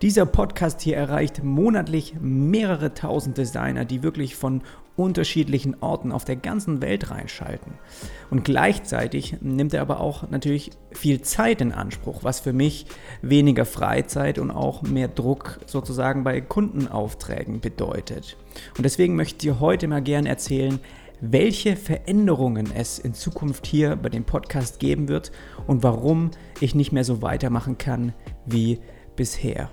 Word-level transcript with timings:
Dieser 0.00 0.26
Podcast 0.26 0.80
hier 0.80 0.96
erreicht 0.96 1.42
monatlich 1.42 2.14
mehrere 2.20 2.94
tausend 2.94 3.36
Designer, 3.36 3.84
die 3.84 4.04
wirklich 4.04 4.36
von 4.36 4.62
unterschiedlichen 4.94 5.82
Orten 5.82 6.12
auf 6.12 6.24
der 6.24 6.36
ganzen 6.36 6.80
Welt 6.80 7.10
reinschalten. 7.10 7.72
Und 8.30 8.44
gleichzeitig 8.44 9.38
nimmt 9.40 9.74
er 9.74 9.82
aber 9.82 9.98
auch 9.98 10.30
natürlich 10.30 10.70
viel 10.92 11.22
Zeit 11.22 11.60
in 11.60 11.72
Anspruch, 11.72 12.22
was 12.22 12.38
für 12.38 12.52
mich 12.52 12.86
weniger 13.22 13.64
Freizeit 13.64 14.38
und 14.38 14.52
auch 14.52 14.82
mehr 14.82 15.08
Druck 15.08 15.58
sozusagen 15.66 16.22
bei 16.22 16.40
Kundenaufträgen 16.40 17.58
bedeutet. 17.58 18.36
Und 18.76 18.84
deswegen 18.84 19.16
möchte 19.16 19.34
ich 19.34 19.38
dir 19.38 19.58
heute 19.58 19.88
mal 19.88 20.02
gern 20.02 20.26
erzählen, 20.26 20.78
welche 21.20 21.74
Veränderungen 21.74 22.70
es 22.72 23.00
in 23.00 23.14
Zukunft 23.14 23.66
hier 23.66 23.96
bei 23.96 24.10
dem 24.10 24.22
Podcast 24.22 24.78
geben 24.78 25.08
wird 25.08 25.32
und 25.66 25.82
warum 25.82 26.30
ich 26.60 26.76
nicht 26.76 26.92
mehr 26.92 27.02
so 27.02 27.20
weitermachen 27.20 27.78
kann 27.78 28.12
wie 28.46 28.78
bisher. 29.18 29.68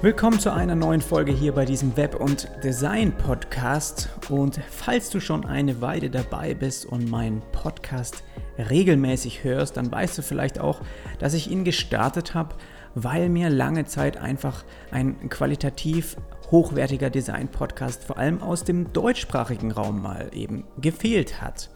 Willkommen 0.00 0.38
zu 0.38 0.52
einer 0.52 0.76
neuen 0.76 1.00
Folge 1.00 1.32
hier 1.32 1.52
bei 1.52 1.64
diesem 1.64 1.96
Web- 1.96 2.20
und 2.20 2.48
Design-Podcast. 2.62 4.10
Und 4.28 4.60
falls 4.70 5.10
du 5.10 5.18
schon 5.18 5.44
eine 5.44 5.80
Weile 5.80 6.08
dabei 6.08 6.54
bist 6.54 6.86
und 6.86 7.10
meinen 7.10 7.42
Podcast 7.52 8.22
regelmäßig 8.58 9.44
hörst, 9.44 9.76
dann 9.76 9.90
weißt 9.90 10.18
du 10.18 10.22
vielleicht 10.22 10.58
auch, 10.58 10.80
dass 11.18 11.34
ich 11.34 11.50
ihn 11.50 11.64
gestartet 11.64 12.34
habe, 12.34 12.56
weil 12.94 13.28
mir 13.28 13.50
lange 13.50 13.84
Zeit 13.84 14.16
einfach 14.16 14.64
ein 14.90 15.28
qualitativ 15.28 16.16
hochwertiger 16.50 17.10
Design-Podcast, 17.10 18.04
vor 18.04 18.18
allem 18.18 18.42
aus 18.42 18.64
dem 18.64 18.92
deutschsprachigen 18.92 19.70
Raum 19.70 20.02
mal 20.02 20.30
eben, 20.32 20.64
gefehlt 20.80 21.42
hat. 21.42 21.70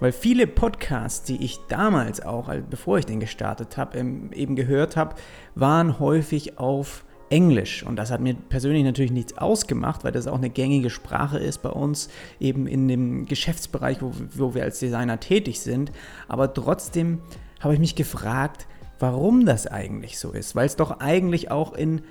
Weil 0.00 0.12
viele 0.12 0.46
Podcasts, 0.46 1.24
die 1.24 1.44
ich 1.44 1.58
damals 1.68 2.22
auch, 2.22 2.50
bevor 2.70 2.98
ich 2.98 3.04
den 3.04 3.20
gestartet 3.20 3.76
habe, 3.76 3.98
eben 3.98 4.56
gehört 4.56 4.96
habe, 4.96 5.14
waren 5.54 5.98
häufig 5.98 6.58
auf 6.58 7.04
Englisch. 7.30 7.84
Und 7.84 7.96
das 7.96 8.10
hat 8.10 8.20
mir 8.20 8.34
persönlich 8.34 8.84
natürlich 8.84 9.12
nichts 9.12 9.38
ausgemacht, 9.38 10.04
weil 10.04 10.12
das 10.12 10.26
auch 10.26 10.36
eine 10.36 10.50
gängige 10.50 10.90
Sprache 10.90 11.38
ist 11.38 11.58
bei 11.58 11.70
uns, 11.70 12.10
eben 12.38 12.66
in 12.66 12.88
dem 12.88 13.26
Geschäftsbereich, 13.26 14.02
wo, 14.02 14.12
wo 14.34 14.54
wir 14.54 14.64
als 14.64 14.80
Designer 14.80 15.20
tätig 15.20 15.60
sind. 15.60 15.92
Aber 16.28 16.52
trotzdem 16.52 17.20
habe 17.60 17.74
ich 17.74 17.80
mich 17.80 17.94
gefragt, 17.94 18.66
warum 18.98 19.46
das 19.46 19.66
eigentlich 19.66 20.18
so 20.18 20.32
ist. 20.32 20.54
Weil 20.54 20.66
es 20.66 20.76
doch 20.76 21.00
eigentlich 21.00 21.50
auch 21.50 21.72
in 21.72 22.02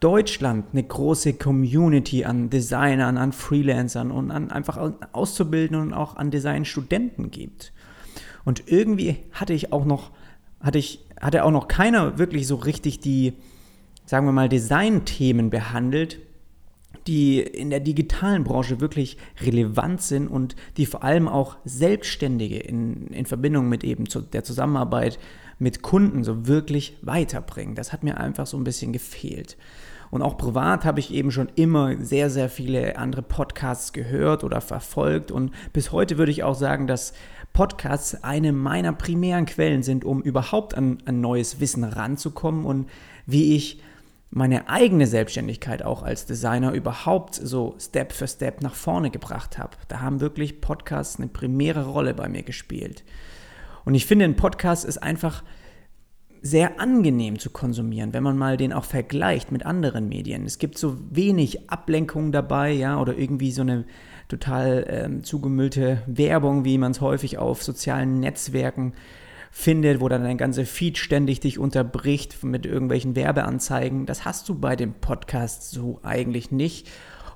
Deutschland 0.00 0.66
eine 0.72 0.82
große 0.82 1.34
Community 1.34 2.24
an 2.24 2.50
Designern, 2.50 3.16
an 3.16 3.32
Freelancern 3.32 4.10
und 4.10 4.30
an 4.30 4.50
einfach 4.50 4.92
Auszubildenden 5.12 5.88
und 5.88 5.94
auch 5.94 6.16
an 6.16 6.30
Designstudenten 6.30 7.30
gibt. 7.30 7.72
Und 8.44 8.64
irgendwie 8.66 9.16
hatte 9.32 9.54
ich 9.54 9.72
auch 9.72 9.84
noch, 9.86 10.10
hatte 10.60 10.78
ich, 10.78 11.04
hatte 11.20 11.44
auch 11.44 11.50
noch 11.50 11.66
keiner 11.66 12.18
wirklich 12.18 12.46
so 12.46 12.56
richtig 12.56 13.00
die, 13.00 13.32
sagen 14.06 14.26
wir 14.26 14.32
mal, 14.32 14.48
Designthemen 14.48 15.50
behandelt, 15.50 16.18
die 17.06 17.40
in 17.40 17.70
der 17.70 17.80
digitalen 17.80 18.44
Branche 18.44 18.80
wirklich 18.80 19.16
relevant 19.40 20.02
sind 20.02 20.28
und 20.28 20.56
die 20.76 20.86
vor 20.86 21.04
allem 21.04 21.28
auch 21.28 21.56
Selbstständige 21.64 22.58
in, 22.58 23.08
in 23.08 23.26
Verbindung 23.26 23.68
mit 23.68 23.84
eben 23.84 24.08
zu, 24.08 24.20
der 24.20 24.42
Zusammenarbeit 24.42 25.18
mit 25.58 25.82
Kunden 25.82 26.24
so 26.24 26.46
wirklich 26.46 26.96
weiterbringen. 27.02 27.74
Das 27.74 27.92
hat 27.92 28.02
mir 28.02 28.18
einfach 28.18 28.46
so 28.46 28.56
ein 28.56 28.64
bisschen 28.64 28.92
gefehlt. 28.92 29.56
Und 30.10 30.22
auch 30.22 30.36
privat 30.36 30.84
habe 30.84 31.00
ich 31.00 31.12
eben 31.12 31.30
schon 31.30 31.48
immer 31.56 31.96
sehr, 32.00 32.30
sehr 32.30 32.48
viele 32.48 32.96
andere 32.96 33.22
Podcasts 33.22 33.92
gehört 33.92 34.44
oder 34.44 34.60
verfolgt. 34.60 35.30
Und 35.30 35.50
bis 35.72 35.92
heute 35.92 36.18
würde 36.18 36.30
ich 36.30 36.44
auch 36.44 36.54
sagen, 36.54 36.86
dass 36.86 37.12
Podcasts 37.52 38.22
eine 38.22 38.52
meiner 38.52 38.92
primären 38.92 39.46
Quellen 39.46 39.82
sind, 39.82 40.04
um 40.04 40.22
überhaupt 40.22 40.76
an, 40.76 40.98
an 41.06 41.20
neues 41.20 41.58
Wissen 41.60 41.84
ranzukommen 41.84 42.64
und 42.64 42.88
wie 43.26 43.56
ich 43.56 43.80
meine 44.36 44.68
eigene 44.68 45.06
Selbstständigkeit 45.06 45.82
auch 45.82 46.02
als 46.02 46.26
Designer 46.26 46.72
überhaupt 46.72 47.36
so 47.36 47.74
Step 47.80 48.12
für 48.12 48.28
Step 48.28 48.60
nach 48.60 48.74
vorne 48.74 49.10
gebracht 49.10 49.56
habe. 49.56 49.78
Da 49.88 50.02
haben 50.02 50.20
wirklich 50.20 50.60
Podcasts 50.60 51.16
eine 51.16 51.28
primäre 51.28 51.86
Rolle 51.86 52.12
bei 52.12 52.28
mir 52.28 52.42
gespielt. 52.42 53.02
Und 53.86 53.94
ich 53.94 54.04
finde, 54.04 54.26
ein 54.26 54.36
Podcast 54.36 54.84
ist 54.84 54.98
einfach 54.98 55.42
sehr 56.42 56.78
angenehm 56.78 57.38
zu 57.38 57.48
konsumieren, 57.48 58.12
wenn 58.12 58.22
man 58.22 58.36
mal 58.36 58.58
den 58.58 58.74
auch 58.74 58.84
vergleicht 58.84 59.52
mit 59.52 59.64
anderen 59.64 60.06
Medien. 60.06 60.44
Es 60.44 60.58
gibt 60.58 60.76
so 60.76 60.98
wenig 61.08 61.70
Ablenkung 61.70 62.30
dabei, 62.30 62.72
ja, 62.72 63.00
oder 63.00 63.16
irgendwie 63.16 63.52
so 63.52 63.62
eine 63.62 63.86
total 64.28 64.84
ähm, 64.86 65.24
zugemüllte 65.24 66.02
Werbung, 66.06 66.66
wie 66.66 66.76
man 66.76 66.92
es 66.92 67.00
häufig 67.00 67.38
auf 67.38 67.62
sozialen 67.62 68.20
Netzwerken 68.20 68.92
äh, 68.92 69.25
findet, 69.50 70.00
wo 70.00 70.08
dann 70.08 70.22
dein 70.22 70.38
ganze 70.38 70.64
Feed 70.64 70.98
ständig 70.98 71.40
dich 71.40 71.58
unterbricht 71.58 72.42
mit 72.44 72.66
irgendwelchen 72.66 73.16
Werbeanzeigen. 73.16 74.06
Das 74.06 74.24
hast 74.24 74.48
du 74.48 74.58
bei 74.58 74.76
dem 74.76 74.94
Podcast 74.94 75.70
so 75.70 76.00
eigentlich 76.02 76.50
nicht. 76.50 76.88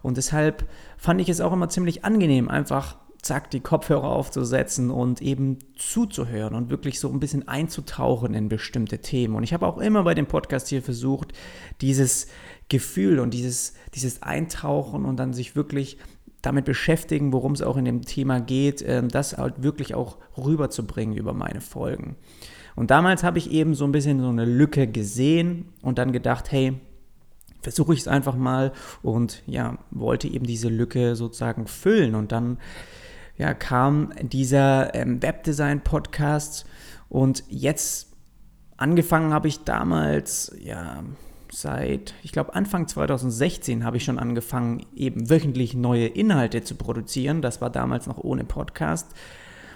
Und 0.02 0.16
deshalb 0.16 0.68
fand 0.96 1.20
ich 1.20 1.28
es 1.28 1.40
auch 1.40 1.52
immer 1.52 1.68
ziemlich 1.68 2.04
angenehm, 2.04 2.48
einfach 2.48 2.96
zack, 3.22 3.50
die 3.50 3.60
Kopfhörer 3.60 4.08
aufzusetzen 4.08 4.90
und 4.90 5.20
eben 5.20 5.58
zuzuhören 5.76 6.54
und 6.54 6.70
wirklich 6.70 7.00
so 7.00 7.10
ein 7.10 7.20
bisschen 7.20 7.48
einzutauchen 7.48 8.34
in 8.34 8.48
bestimmte 8.48 8.98
Themen. 8.98 9.34
Und 9.34 9.42
ich 9.42 9.52
habe 9.52 9.66
auch 9.66 9.78
immer 9.78 10.04
bei 10.04 10.14
dem 10.14 10.26
Podcast 10.26 10.68
hier 10.68 10.82
versucht, 10.82 11.32
dieses 11.80 12.28
Gefühl 12.68 13.18
und 13.18 13.34
dieses, 13.34 13.74
dieses 13.94 14.22
Eintauchen 14.22 15.04
und 15.04 15.16
dann 15.18 15.34
sich 15.34 15.54
wirklich 15.54 15.98
damit 16.42 16.64
beschäftigen, 16.64 17.32
worum 17.32 17.52
es 17.52 17.62
auch 17.62 17.76
in 17.76 17.84
dem 17.84 18.02
Thema 18.02 18.40
geht, 18.40 18.82
ähm, 18.86 19.08
das 19.08 19.36
halt 19.36 19.62
wirklich 19.62 19.94
auch 19.94 20.18
rüberzubringen 20.36 21.16
über 21.16 21.32
meine 21.32 21.60
Folgen. 21.60 22.16
Und 22.76 22.90
damals 22.90 23.22
habe 23.22 23.38
ich 23.38 23.50
eben 23.50 23.74
so 23.74 23.84
ein 23.84 23.92
bisschen 23.92 24.20
so 24.20 24.28
eine 24.28 24.44
Lücke 24.44 24.86
gesehen 24.86 25.66
und 25.82 25.98
dann 25.98 26.12
gedacht, 26.12 26.50
hey, 26.50 26.80
versuche 27.62 27.92
ich 27.92 28.00
es 28.00 28.08
einfach 28.08 28.36
mal 28.36 28.72
und 29.02 29.42
ja, 29.46 29.78
wollte 29.90 30.28
eben 30.28 30.46
diese 30.46 30.68
Lücke 30.68 31.14
sozusagen 31.14 31.66
füllen. 31.66 32.14
Und 32.14 32.32
dann 32.32 32.58
ja, 33.36 33.54
kam 33.54 34.12
dieser 34.22 34.94
ähm, 34.94 35.22
Webdesign-Podcast 35.22 36.64
und 37.08 37.44
jetzt 37.48 38.12
angefangen 38.76 39.34
habe 39.34 39.48
ich 39.48 39.64
damals, 39.64 40.54
ja, 40.58 41.02
seit, 41.52 42.14
ich 42.22 42.32
glaube, 42.32 42.54
Anfang 42.54 42.88
2016 42.88 43.84
habe 43.84 43.96
ich 43.96 44.04
schon 44.04 44.18
angefangen, 44.18 44.86
eben 44.94 45.30
wöchentlich 45.30 45.74
neue 45.74 46.06
Inhalte 46.06 46.62
zu 46.62 46.74
produzieren. 46.74 47.42
Das 47.42 47.60
war 47.60 47.70
damals 47.70 48.06
noch 48.06 48.18
ohne 48.18 48.44
Podcast. 48.44 49.08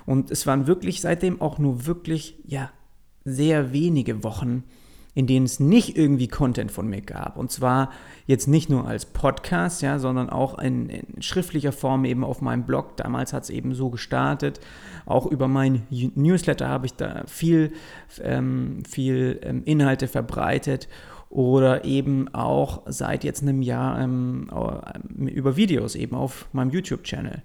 Und 0.06 0.30
es 0.30 0.46
waren 0.46 0.66
wirklich 0.66 1.00
seitdem 1.00 1.40
auch 1.40 1.58
nur 1.58 1.86
wirklich, 1.86 2.36
ja, 2.46 2.70
sehr 3.24 3.72
wenige 3.72 4.22
Wochen, 4.22 4.64
in 5.14 5.26
denen 5.26 5.46
es 5.46 5.60
nicht 5.60 5.96
irgendwie 5.96 6.28
Content 6.28 6.72
von 6.72 6.88
mir 6.88 7.00
gab. 7.00 7.36
Und 7.36 7.50
zwar 7.50 7.90
jetzt 8.26 8.48
nicht 8.48 8.68
nur 8.68 8.86
als 8.86 9.06
Podcast, 9.06 9.80
ja, 9.80 9.98
sondern 9.98 10.28
auch 10.28 10.58
in, 10.58 10.90
in 10.90 11.22
schriftlicher 11.22 11.72
Form 11.72 12.04
eben 12.04 12.24
auf 12.24 12.42
meinem 12.42 12.64
Blog. 12.64 12.96
Damals 12.96 13.32
hat 13.32 13.44
es 13.44 13.50
eben 13.50 13.74
so 13.74 13.90
gestartet. 13.90 14.60
Auch 15.06 15.26
über 15.26 15.46
mein 15.46 15.86
Newsletter 15.90 16.68
habe 16.68 16.86
ich 16.86 16.94
da 16.94 17.22
viel, 17.26 17.72
ähm, 18.20 18.82
viel 18.88 19.40
ähm, 19.42 19.62
Inhalte 19.64 20.08
verbreitet 20.08 20.88
oder 21.34 21.84
eben 21.84 22.32
auch 22.32 22.82
seit 22.86 23.24
jetzt 23.24 23.42
einem 23.42 23.60
Jahr 23.60 24.00
ähm, 24.00 24.48
über 25.18 25.56
Videos 25.56 25.96
eben 25.96 26.14
auf 26.14 26.46
meinem 26.52 26.70
YouTube-Channel. 26.70 27.42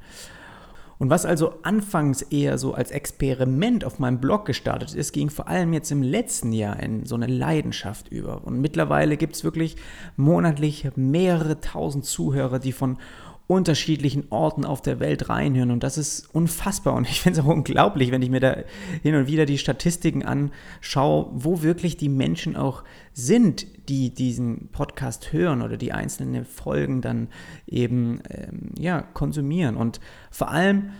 Und 0.99 1.09
was 1.09 1.25
also 1.25 1.53
anfangs 1.63 2.21
eher 2.21 2.59
so 2.59 2.73
als 2.73 2.91
Experiment 2.91 3.83
auf 3.83 3.97
meinem 3.97 4.19
Blog 4.19 4.45
gestartet 4.45 4.93
ist, 4.93 5.11
ging 5.11 5.31
vor 5.31 5.47
allem 5.47 5.73
jetzt 5.73 5.91
im 5.91 6.03
letzten 6.03 6.51
Jahr 6.51 6.79
in 6.79 7.05
so 7.05 7.15
eine 7.15 7.25
Leidenschaft 7.25 8.09
über. 8.09 8.45
Und 8.45 8.61
mittlerweile 8.61 9.17
gibt 9.17 9.35
es 9.35 9.43
wirklich 9.43 9.77
monatlich 10.17 10.89
mehrere 10.95 11.59
tausend 11.59 12.05
Zuhörer, 12.05 12.59
die 12.59 12.73
von 12.73 12.97
unterschiedlichen 13.49 14.27
Orten 14.29 14.63
auf 14.63 14.79
der 14.83 14.99
Welt 14.99 15.27
reinhören. 15.27 15.71
Und 15.71 15.81
das 15.81 15.97
ist 15.97 16.29
unfassbar. 16.35 16.93
Und 16.93 17.09
ich 17.09 17.19
finde 17.19 17.39
es 17.39 17.45
auch 17.45 17.49
unglaublich, 17.49 18.11
wenn 18.11 18.21
ich 18.21 18.29
mir 18.29 18.39
da 18.39 18.57
hin 19.01 19.15
und 19.15 19.25
wieder 19.25 19.47
die 19.47 19.57
Statistiken 19.57 20.23
anschaue, 20.23 21.31
wo 21.31 21.63
wirklich 21.63 21.97
die 21.97 22.09
Menschen 22.09 22.55
auch 22.55 22.83
sind, 23.11 23.65
die 23.89 24.13
diesen 24.13 24.69
Podcast 24.71 25.33
hören 25.33 25.63
oder 25.63 25.77
die 25.77 25.91
einzelnen 25.91 26.45
Folgen 26.45 27.01
dann 27.01 27.27
eben 27.65 28.21
ähm, 28.29 28.69
ja, 28.77 29.01
konsumieren. 29.01 29.77
Und 29.77 29.99
vor 30.29 30.51
allem 30.51 30.91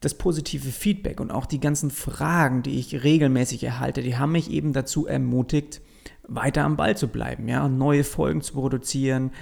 das 0.00 0.14
positive 0.14 0.70
Feedback 0.70 1.20
und 1.20 1.30
auch 1.30 1.44
die 1.44 1.60
ganzen 1.60 1.90
Fragen, 1.90 2.62
die 2.62 2.78
ich 2.78 3.04
regelmäßig 3.04 3.64
erhalte, 3.64 4.00
die 4.00 4.16
haben 4.16 4.32
mich 4.32 4.50
eben 4.50 4.72
dazu 4.72 5.06
ermutigt, 5.06 5.82
weiter 6.26 6.64
am 6.64 6.78
Ball 6.78 6.96
zu 6.96 7.08
bleiben, 7.08 7.48
ja, 7.48 7.68
neue 7.68 8.02
Folgen 8.02 8.40
zu 8.40 8.54
produzieren, 8.54 9.32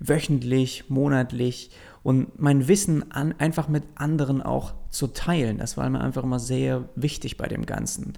wöchentlich, 0.00 0.88
monatlich 0.88 1.70
und 2.02 2.38
mein 2.40 2.68
Wissen 2.68 3.10
an, 3.10 3.34
einfach 3.38 3.68
mit 3.68 3.84
anderen 3.94 4.42
auch 4.42 4.74
zu 4.90 5.08
teilen. 5.08 5.58
Das 5.58 5.76
war 5.76 5.88
mir 5.90 6.00
einfach 6.00 6.24
immer 6.24 6.38
sehr 6.38 6.88
wichtig 6.94 7.36
bei 7.36 7.48
dem 7.48 7.66
Ganzen. 7.66 8.14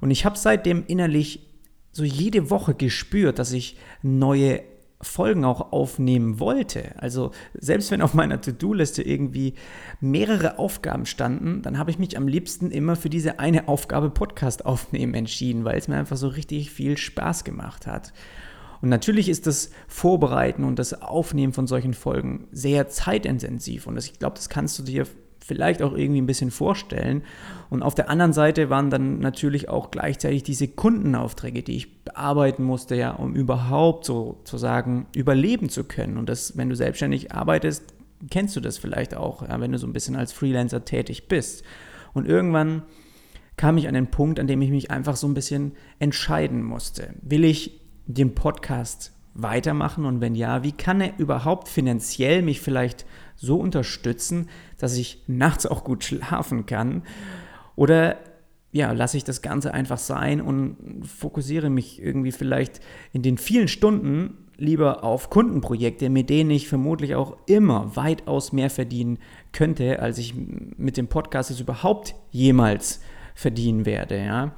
Und 0.00 0.10
ich 0.10 0.24
habe 0.24 0.36
seitdem 0.36 0.84
innerlich 0.86 1.40
so 1.92 2.04
jede 2.04 2.50
Woche 2.50 2.74
gespürt, 2.74 3.38
dass 3.38 3.52
ich 3.52 3.76
neue 4.02 4.62
Folgen 5.00 5.44
auch 5.44 5.72
aufnehmen 5.72 6.40
wollte. 6.40 6.94
Also 7.00 7.30
selbst 7.54 7.90
wenn 7.90 8.02
auf 8.02 8.14
meiner 8.14 8.40
To-Do-Liste 8.40 9.02
irgendwie 9.02 9.54
mehrere 10.00 10.58
Aufgaben 10.58 11.06
standen, 11.06 11.62
dann 11.62 11.78
habe 11.78 11.90
ich 11.90 11.98
mich 11.98 12.16
am 12.16 12.26
liebsten 12.26 12.70
immer 12.70 12.96
für 12.96 13.10
diese 13.10 13.38
eine 13.38 13.68
Aufgabe 13.68 14.10
Podcast 14.10 14.66
aufnehmen 14.66 15.14
entschieden, 15.14 15.64
weil 15.64 15.78
es 15.78 15.88
mir 15.88 15.96
einfach 15.96 16.16
so 16.16 16.28
richtig 16.28 16.70
viel 16.70 16.96
Spaß 16.96 17.44
gemacht 17.44 17.86
hat. 17.86 18.12
Und 18.84 18.90
natürlich 18.90 19.30
ist 19.30 19.46
das 19.46 19.70
Vorbereiten 19.88 20.62
und 20.62 20.78
das 20.78 21.00
Aufnehmen 21.00 21.54
von 21.54 21.66
solchen 21.66 21.94
Folgen 21.94 22.48
sehr 22.52 22.90
zeitintensiv 22.90 23.86
und 23.86 23.94
das, 23.94 24.04
ich 24.04 24.18
glaube, 24.18 24.36
das 24.36 24.50
kannst 24.50 24.78
du 24.78 24.82
dir 24.82 25.06
vielleicht 25.42 25.80
auch 25.80 25.94
irgendwie 25.94 26.20
ein 26.20 26.26
bisschen 26.26 26.50
vorstellen. 26.50 27.22
Und 27.70 27.82
auf 27.82 27.94
der 27.94 28.10
anderen 28.10 28.34
Seite 28.34 28.68
waren 28.68 28.90
dann 28.90 29.20
natürlich 29.20 29.70
auch 29.70 29.90
gleichzeitig 29.90 30.42
diese 30.42 30.68
Kundenaufträge, 30.68 31.62
die 31.62 31.76
ich 31.76 32.04
bearbeiten 32.04 32.62
musste, 32.62 32.94
ja, 32.94 33.12
um 33.12 33.34
überhaupt 33.34 34.04
sozusagen 34.04 35.06
überleben 35.16 35.70
zu 35.70 35.84
können. 35.84 36.18
Und 36.18 36.28
das, 36.28 36.58
wenn 36.58 36.68
du 36.68 36.76
selbstständig 36.76 37.32
arbeitest, 37.32 37.94
kennst 38.30 38.54
du 38.54 38.60
das 38.60 38.76
vielleicht 38.76 39.16
auch, 39.16 39.48
ja, 39.48 39.58
wenn 39.62 39.72
du 39.72 39.78
so 39.78 39.86
ein 39.86 39.94
bisschen 39.94 40.14
als 40.14 40.34
Freelancer 40.34 40.84
tätig 40.84 41.26
bist. 41.26 41.64
Und 42.12 42.28
irgendwann 42.28 42.82
kam 43.56 43.78
ich 43.78 43.88
an 43.88 43.94
den 43.94 44.08
Punkt, 44.08 44.38
an 44.38 44.46
dem 44.46 44.60
ich 44.60 44.68
mich 44.68 44.90
einfach 44.90 45.16
so 45.16 45.26
ein 45.26 45.32
bisschen 45.32 45.72
entscheiden 46.00 46.62
musste. 46.62 47.14
Will 47.22 47.44
ich 47.44 47.80
den 48.06 48.34
Podcast 48.34 49.12
weitermachen 49.34 50.04
und 50.04 50.20
wenn 50.20 50.34
ja, 50.34 50.62
wie 50.62 50.72
kann 50.72 51.00
er 51.00 51.18
überhaupt 51.18 51.68
finanziell 51.68 52.42
mich 52.42 52.60
vielleicht 52.60 53.04
so 53.34 53.56
unterstützen, 53.56 54.48
dass 54.78 54.96
ich 54.96 55.22
nachts 55.26 55.66
auch 55.66 55.84
gut 55.84 56.04
schlafen 56.04 56.66
kann? 56.66 57.02
Oder 57.76 58.18
ja, 58.70 58.92
lasse 58.92 59.16
ich 59.16 59.24
das 59.24 59.42
Ganze 59.42 59.74
einfach 59.74 59.98
sein 59.98 60.40
und 60.40 61.04
fokussiere 61.06 61.70
mich 61.70 62.02
irgendwie 62.02 62.32
vielleicht 62.32 62.80
in 63.12 63.22
den 63.22 63.38
vielen 63.38 63.68
Stunden 63.68 64.38
lieber 64.56 65.02
auf 65.04 65.30
Kundenprojekte, 65.30 66.10
mit 66.10 66.30
denen 66.30 66.50
ich 66.50 66.68
vermutlich 66.68 67.14
auch 67.14 67.36
immer 67.46 67.96
weitaus 67.96 68.52
mehr 68.52 68.70
verdienen 68.70 69.18
könnte, 69.52 70.00
als 70.00 70.18
ich 70.18 70.34
mit 70.34 70.96
dem 70.96 71.08
Podcast 71.08 71.50
es 71.50 71.60
überhaupt 71.60 72.14
jemals 72.30 73.00
verdienen 73.34 73.84
werde. 73.84 74.18
Ja. 74.18 74.52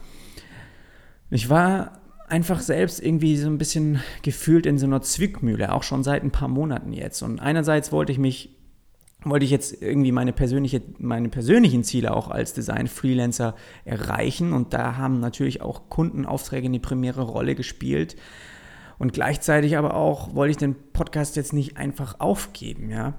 Ich 1.31 1.49
war 1.49 2.01
einfach 2.29 2.61
selbst 2.61 3.01
irgendwie 3.01 3.37
so 3.37 3.49
ein 3.49 3.59
bisschen 3.59 4.01
gefühlt 4.23 4.67
in 4.67 4.79
so 4.79 4.87
einer 4.87 5.03
Zwickmühle, 5.03 5.73
auch 5.73 5.83
schon 5.83 6.03
seit 6.03 6.23
ein 6.23 6.33
paar 6.33 6.49
Monaten 6.49 6.93
jetzt. 6.93 7.23
Und 7.23 7.41
einerseits 7.41 7.93
wollte 7.93 8.13
ich 8.13 8.19
mich 8.19 8.57
wollte 9.25 9.45
ich 9.45 9.51
jetzt 9.51 9.83
irgendwie 9.83 10.13
meine, 10.13 10.33
persönliche, 10.33 10.83
meine 10.99 11.29
persönlichen 11.29 11.83
Ziele 11.83 12.15
auch 12.15 12.29
als 12.31 12.53
Design-Freelancer 12.55 13.57
erreichen. 13.85 14.53
Und 14.53 14.73
da 14.73 14.97
haben 14.97 15.21
natürlich 15.21 15.63
auch 15.63 15.89
Kundenaufträge 15.89 16.67
eine 16.67 16.79
primäre 16.79 17.23
Rolle 17.23 17.55
gespielt. 17.55 18.17
Und 18.99 19.13
gleichzeitig 19.13 19.77
aber 19.77 19.95
auch 19.95 20.35
wollte 20.35 20.53
ich 20.53 20.57
den 20.57 20.77
Podcast 20.93 21.37
jetzt 21.37 21.53
nicht 21.53 21.77
einfach 21.77 22.21
aufgeben, 22.21 22.91
ja. 22.91 23.15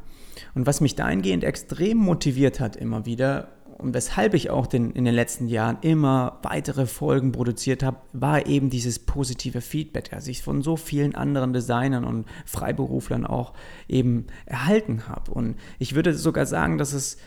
Und 0.55 0.65
was 0.65 0.81
mich 0.81 0.95
dahingehend 0.95 1.43
extrem 1.43 1.97
motiviert 1.97 2.59
hat 2.59 2.75
immer 2.75 3.05
wieder, 3.05 3.56
und 3.77 3.93
weshalb 3.93 4.33
ich 4.33 4.49
auch 4.49 4.65
den, 4.65 4.91
in 4.91 5.05
den 5.05 5.13
letzten 5.13 5.47
Jahren 5.47 5.77
immer 5.81 6.39
weitere 6.41 6.87
Folgen 6.87 7.31
produziert 7.31 7.83
habe, 7.83 7.97
war 8.11 8.47
eben 8.47 8.69
dieses 8.69 8.97
positive 8.97 9.61
Feedback, 9.61 10.09
das 10.09 10.27
ich 10.27 10.41
von 10.41 10.63
so 10.63 10.77
vielen 10.77 11.13
anderen 11.13 11.53
Designern 11.53 12.03
und 12.03 12.25
Freiberuflern 12.45 13.25
auch 13.25 13.53
eben 13.87 14.25
erhalten 14.45 15.07
habe. 15.07 15.31
Und 15.31 15.57
ich 15.77 15.93
würde 15.93 16.15
sogar 16.15 16.47
sagen, 16.47 16.79
dass 16.79 16.93
es 16.93 17.17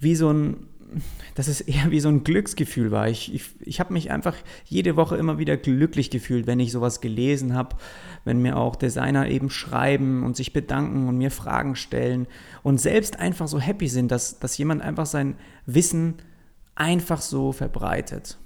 wie 0.00 0.16
so 0.16 0.32
ein 0.32 0.66
dass 1.34 1.48
es 1.48 1.60
eher 1.60 1.90
wie 1.90 2.00
so 2.00 2.08
ein 2.08 2.24
Glücksgefühl 2.24 2.90
war. 2.90 3.08
Ich, 3.08 3.34
ich, 3.34 3.44
ich 3.60 3.80
habe 3.80 3.92
mich 3.92 4.10
einfach 4.10 4.36
jede 4.64 4.96
Woche 4.96 5.16
immer 5.16 5.38
wieder 5.38 5.56
glücklich 5.56 6.10
gefühlt, 6.10 6.46
wenn 6.46 6.60
ich 6.60 6.72
sowas 6.72 7.00
gelesen 7.00 7.54
habe, 7.54 7.76
wenn 8.24 8.42
mir 8.42 8.56
auch 8.56 8.76
Designer 8.76 9.28
eben 9.28 9.50
schreiben 9.50 10.24
und 10.24 10.36
sich 10.36 10.52
bedanken 10.52 11.08
und 11.08 11.18
mir 11.18 11.30
Fragen 11.30 11.76
stellen 11.76 12.26
und 12.62 12.80
selbst 12.80 13.18
einfach 13.18 13.48
so 13.48 13.60
happy 13.60 13.88
sind, 13.88 14.10
dass, 14.10 14.38
dass 14.38 14.58
jemand 14.58 14.82
einfach 14.82 15.06
sein 15.06 15.36
Wissen 15.66 16.14
einfach 16.74 17.20
so 17.20 17.52
verbreitet. 17.52 18.38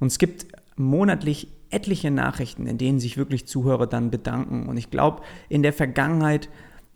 Und 0.00 0.08
es 0.08 0.18
gibt 0.18 0.46
monatlich 0.76 1.48
etliche 1.70 2.10
Nachrichten, 2.10 2.66
in 2.66 2.78
denen 2.78 3.00
sich 3.00 3.16
wirklich 3.16 3.46
Zuhörer 3.46 3.86
dann 3.86 4.10
bedanken. 4.10 4.68
Und 4.68 4.76
ich 4.76 4.90
glaube, 4.90 5.22
in 5.48 5.62
der 5.62 5.72
Vergangenheit 5.72 6.48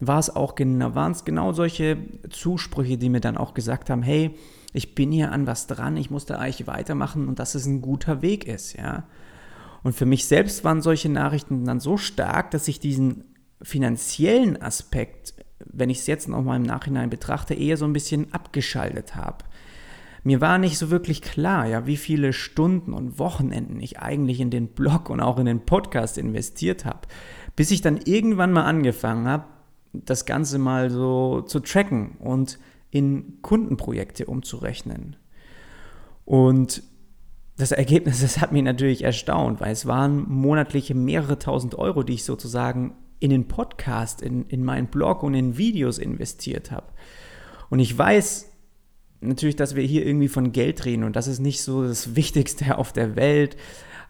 war 0.06 0.18
es 0.18 0.34
auch 0.34 0.54
genau, 0.54 0.94
waren 0.94 1.12
es 1.12 1.24
genau 1.24 1.52
solche 1.52 1.96
Zusprüche, 2.30 2.98
die 2.98 3.08
mir 3.08 3.20
dann 3.20 3.36
auch 3.36 3.54
gesagt 3.54 3.88
haben, 3.88 4.02
hey, 4.02 4.34
ich 4.72 4.94
bin 4.94 5.12
hier 5.12 5.32
an 5.32 5.46
was 5.46 5.66
dran, 5.66 5.96
ich 5.96 6.10
muss 6.10 6.26
da 6.26 6.36
eigentlich 6.36 6.66
weitermachen 6.66 7.28
und 7.28 7.38
dass 7.38 7.54
es 7.54 7.66
ein 7.66 7.82
guter 7.82 8.22
Weg 8.22 8.46
ist, 8.46 8.74
ja. 8.74 9.04
Und 9.82 9.94
für 9.94 10.06
mich 10.06 10.26
selbst 10.26 10.64
waren 10.64 10.80
solche 10.80 11.08
Nachrichten 11.08 11.64
dann 11.64 11.80
so 11.80 11.96
stark, 11.96 12.52
dass 12.52 12.68
ich 12.68 12.78
diesen 12.78 13.24
finanziellen 13.60 14.60
Aspekt, 14.60 15.34
wenn 15.64 15.90
ich 15.90 15.98
es 15.98 16.06
jetzt 16.06 16.28
noch 16.28 16.42
mal 16.42 16.56
im 16.56 16.62
Nachhinein 16.62 17.10
betrachte, 17.10 17.54
eher 17.54 17.76
so 17.76 17.84
ein 17.84 17.92
bisschen 17.92 18.32
abgeschaltet 18.32 19.16
habe. 19.16 19.44
Mir 20.24 20.40
war 20.40 20.58
nicht 20.58 20.78
so 20.78 20.90
wirklich 20.90 21.20
klar, 21.20 21.66
ja, 21.66 21.86
wie 21.86 21.96
viele 21.96 22.32
Stunden 22.32 22.92
und 22.92 23.18
Wochenenden 23.18 23.80
ich 23.80 23.98
eigentlich 23.98 24.38
in 24.38 24.50
den 24.50 24.68
Blog 24.68 25.10
und 25.10 25.20
auch 25.20 25.38
in 25.38 25.46
den 25.46 25.66
Podcast 25.66 26.16
investiert 26.16 26.84
habe, 26.84 27.00
bis 27.56 27.72
ich 27.72 27.80
dann 27.80 27.98
irgendwann 28.04 28.52
mal 28.52 28.64
angefangen 28.64 29.26
habe, 29.26 29.44
das 29.92 30.26
Ganze 30.26 30.58
mal 30.58 30.90
so 30.90 31.42
zu 31.42 31.60
tracken 31.60 32.16
und 32.18 32.58
in 32.90 33.40
Kundenprojekte 33.42 34.26
umzurechnen. 34.26 35.16
Und 36.24 36.82
das 37.56 37.72
Ergebnis, 37.72 38.20
das 38.22 38.40
hat 38.40 38.52
mich 38.52 38.62
natürlich 38.62 39.04
erstaunt, 39.04 39.60
weil 39.60 39.72
es 39.72 39.86
waren 39.86 40.28
monatliche 40.28 40.94
mehrere 40.94 41.38
tausend 41.38 41.74
Euro, 41.74 42.02
die 42.02 42.14
ich 42.14 42.24
sozusagen 42.24 42.94
in 43.20 43.30
den 43.30 43.46
Podcast, 43.46 44.20
in, 44.20 44.46
in 44.46 44.64
meinen 44.64 44.88
Blog 44.88 45.22
und 45.22 45.34
in 45.34 45.56
Videos 45.56 45.98
investiert 45.98 46.70
habe. 46.70 46.88
Und 47.70 47.78
ich 47.78 47.96
weiß 47.96 48.50
natürlich, 49.20 49.56
dass 49.56 49.76
wir 49.76 49.84
hier 49.84 50.04
irgendwie 50.04 50.28
von 50.28 50.52
Geld 50.52 50.84
reden 50.84 51.04
und 51.04 51.14
das 51.14 51.28
ist 51.28 51.38
nicht 51.38 51.62
so 51.62 51.84
das 51.84 52.16
Wichtigste 52.16 52.76
auf 52.76 52.92
der 52.92 53.16
Welt. 53.16 53.56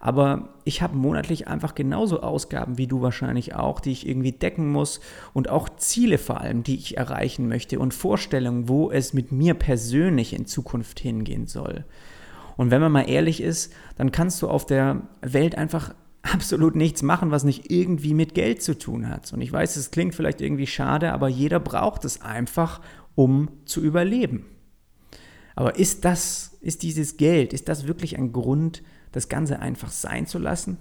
Aber 0.04 0.48
ich 0.64 0.82
habe 0.82 0.96
monatlich 0.96 1.46
einfach 1.46 1.76
genauso 1.76 2.22
Ausgaben 2.22 2.76
wie 2.76 2.88
du 2.88 3.02
wahrscheinlich 3.02 3.54
auch, 3.54 3.78
die 3.78 3.92
ich 3.92 4.04
irgendwie 4.06 4.32
decken 4.32 4.68
muss 4.68 5.00
und 5.32 5.48
auch 5.48 5.68
Ziele 5.76 6.18
vor 6.18 6.40
allem, 6.40 6.64
die 6.64 6.74
ich 6.74 6.96
erreichen 6.96 7.46
möchte 7.46 7.78
und 7.78 7.94
Vorstellungen, 7.94 8.68
wo 8.68 8.90
es 8.90 9.12
mit 9.12 9.30
mir 9.30 9.54
persönlich 9.54 10.32
in 10.32 10.44
Zukunft 10.44 10.98
hingehen 10.98 11.46
soll. 11.46 11.84
Und 12.56 12.72
wenn 12.72 12.80
man 12.80 12.90
mal 12.90 13.08
ehrlich 13.08 13.40
ist, 13.40 13.72
dann 13.96 14.10
kannst 14.10 14.42
du 14.42 14.48
auf 14.48 14.66
der 14.66 15.02
Welt 15.20 15.56
einfach 15.56 15.94
absolut 16.22 16.74
nichts 16.74 17.02
machen, 17.02 17.30
was 17.30 17.44
nicht 17.44 17.70
irgendwie 17.70 18.14
mit 18.14 18.34
Geld 18.34 18.60
zu 18.60 18.76
tun 18.76 19.08
hat. 19.08 19.32
Und 19.32 19.40
ich 19.40 19.52
weiß, 19.52 19.76
es 19.76 19.92
klingt 19.92 20.16
vielleicht 20.16 20.40
irgendwie 20.40 20.66
schade, 20.66 21.12
aber 21.12 21.28
jeder 21.28 21.60
braucht 21.60 22.04
es 22.04 22.22
einfach, 22.22 22.80
um 23.14 23.50
zu 23.66 23.80
überleben. 23.80 24.46
Aber 25.54 25.78
ist 25.78 26.04
das, 26.04 26.58
ist 26.60 26.82
dieses 26.82 27.18
Geld, 27.18 27.52
ist 27.52 27.68
das 27.68 27.86
wirklich 27.86 28.18
ein 28.18 28.32
Grund, 28.32 28.82
das 29.12 29.28
Ganze 29.28 29.60
einfach 29.60 29.90
sein 29.90 30.26
zu 30.26 30.38
lassen? 30.38 30.78